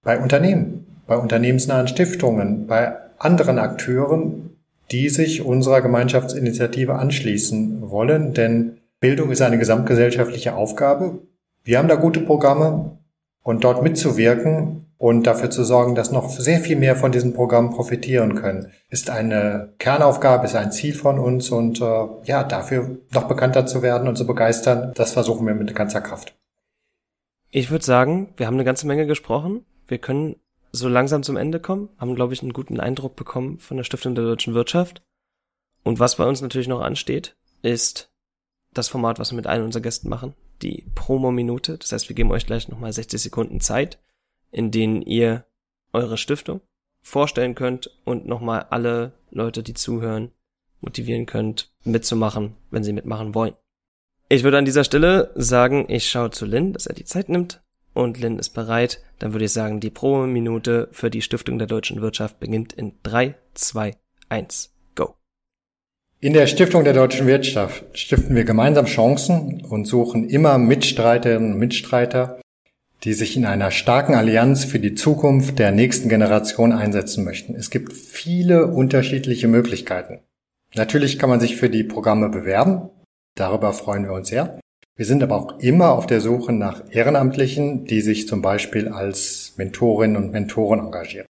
[0.04, 4.52] bei Unternehmen, bei unternehmensnahen Stiftungen, bei anderen Akteuren,
[4.92, 11.20] die sich unserer Gemeinschaftsinitiative anschließen wollen, denn Bildung ist eine gesamtgesellschaftliche Aufgabe.
[11.64, 12.98] Wir haben da gute Programme
[13.44, 17.70] und dort mitzuwirken und dafür zu sorgen, dass noch sehr viel mehr von diesen Programmen
[17.70, 23.28] profitieren können, ist eine Kernaufgabe, ist ein Ziel von uns und äh, ja, dafür noch
[23.28, 26.36] bekannter zu werden und zu begeistern, das versuchen wir mit ganzer Kraft.
[27.52, 29.64] Ich würde sagen, wir haben eine ganze Menge gesprochen.
[29.88, 30.38] Wir können
[30.72, 34.16] so langsam zum Ende kommen, haben, glaube ich, einen guten Eindruck bekommen von der Stiftung
[34.16, 35.04] der deutschen Wirtschaft.
[35.84, 38.10] Und was bei uns natürlich noch ansteht, ist
[38.74, 40.34] das Format, was wir mit allen unseren Gästen machen,
[40.64, 41.78] die Promo-Minute.
[41.78, 44.00] Das heißt, wir geben euch gleich nochmal 60 Sekunden Zeit,
[44.56, 45.44] in denen ihr
[45.92, 46.62] eure Stiftung
[47.02, 50.32] vorstellen könnt und nochmal alle Leute, die zuhören,
[50.80, 53.54] motivieren könnt, mitzumachen, wenn sie mitmachen wollen.
[54.30, 57.62] Ich würde an dieser Stelle sagen, ich schaue zu Lin, dass er die Zeit nimmt
[57.94, 59.02] und Lin ist bereit.
[59.20, 63.36] Dann würde ich sagen, die Promo-Minute für die Stiftung der deutschen Wirtschaft beginnt in 3,
[63.56, 63.92] 2,
[64.30, 65.16] 1, go.
[66.22, 71.60] In der Stiftung der deutschen Wirtschaft stiften wir gemeinsam Chancen und suchen immer Mitstreiterinnen und
[71.60, 72.40] Mitstreiter,
[73.04, 77.56] die sich in einer starken Allianz für die Zukunft der nächsten Generation einsetzen möchten.
[77.56, 80.20] Es gibt viele unterschiedliche Möglichkeiten.
[80.74, 82.90] Natürlich kann man sich für die Programme bewerben.
[83.36, 84.60] Darüber freuen wir uns sehr.
[84.98, 89.54] Wir sind aber auch immer auf der Suche nach Ehrenamtlichen, die sich zum Beispiel als
[89.58, 91.28] Mentorinnen und Mentoren engagieren.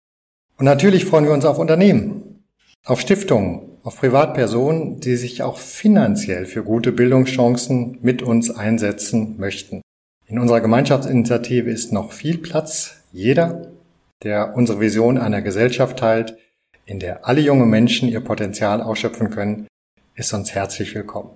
[0.58, 2.44] Und natürlich freuen wir uns auf Unternehmen,
[2.84, 9.82] auf Stiftungen, auf Privatpersonen, die sich auch finanziell für gute Bildungschancen mit uns einsetzen möchten.
[10.34, 13.04] In unserer Gemeinschaftsinitiative ist noch viel Platz.
[13.12, 13.68] Jeder,
[14.24, 16.36] der unsere Vision einer Gesellschaft teilt,
[16.86, 19.68] in der alle junge Menschen ihr Potenzial ausschöpfen können,
[20.16, 21.30] ist uns herzlich willkommen.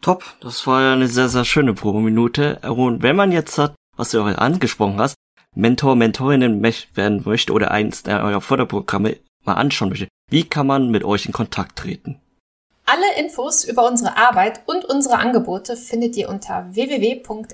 [0.00, 2.60] Top, das war ja eine sehr, sehr schöne Probeminute.
[2.60, 5.16] Und wenn man jetzt hat, was du auch angesprochen hast,
[5.56, 6.62] Mentor, Mentorinnen
[6.94, 11.32] werden möchte oder eins eurer Förderprogramme mal anschauen möchte, wie kann man mit euch in
[11.32, 12.20] Kontakt treten?
[12.90, 17.50] Alle Infos über unsere Arbeit und unsere Angebote findet ihr unter www.stw.org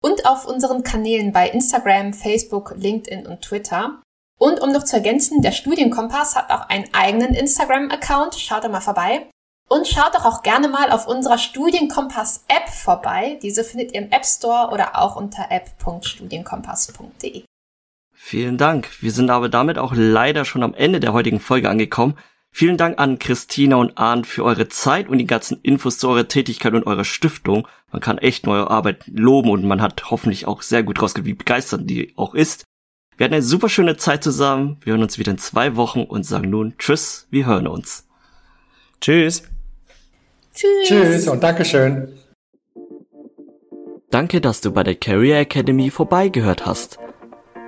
[0.00, 4.00] und auf unseren Kanälen bei Instagram, Facebook, LinkedIn und Twitter.
[4.38, 8.36] Und um noch zu ergänzen, der Studienkompass hat auch einen eigenen Instagram-Account.
[8.36, 9.28] Schaut da mal vorbei.
[9.68, 13.40] Und schaut doch auch gerne mal auf unserer Studienkompass-App vorbei.
[13.42, 17.42] Diese findet ihr im App Store oder auch unter app.studienkompass.de.
[18.12, 19.02] Vielen Dank.
[19.02, 22.16] Wir sind aber damit auch leider schon am Ende der heutigen Folge angekommen.
[22.56, 26.28] Vielen Dank an Christina und Arndt für eure Zeit und die ganzen Infos zu eurer
[26.28, 27.66] Tätigkeit und eurer Stiftung.
[27.90, 31.36] Man kann echt neue Arbeit loben und man hat hoffentlich auch sehr gut rausgekriegt, wie
[31.36, 32.62] begeistert die auch ist.
[33.16, 34.76] Wir hatten eine super schöne Zeit zusammen.
[34.84, 38.06] Wir hören uns wieder in zwei Wochen und sagen nun Tschüss, wir hören uns.
[39.00, 39.42] Tschüss.
[40.54, 40.86] Tschüss.
[40.86, 42.12] Tschüss und Dankeschön.
[44.10, 47.00] Danke, dass du bei der Career Academy vorbeigehört hast.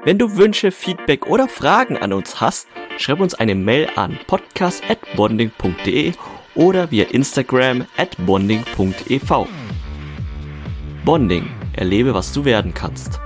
[0.06, 6.12] Wenn du Wünsche, Feedback oder Fragen an uns hast, schreib uns eine Mail an podcast@bonding.de
[6.54, 9.46] oder via Instagram at bonding.ev.
[11.04, 13.18] Bonding, erlebe, was du werden kannst.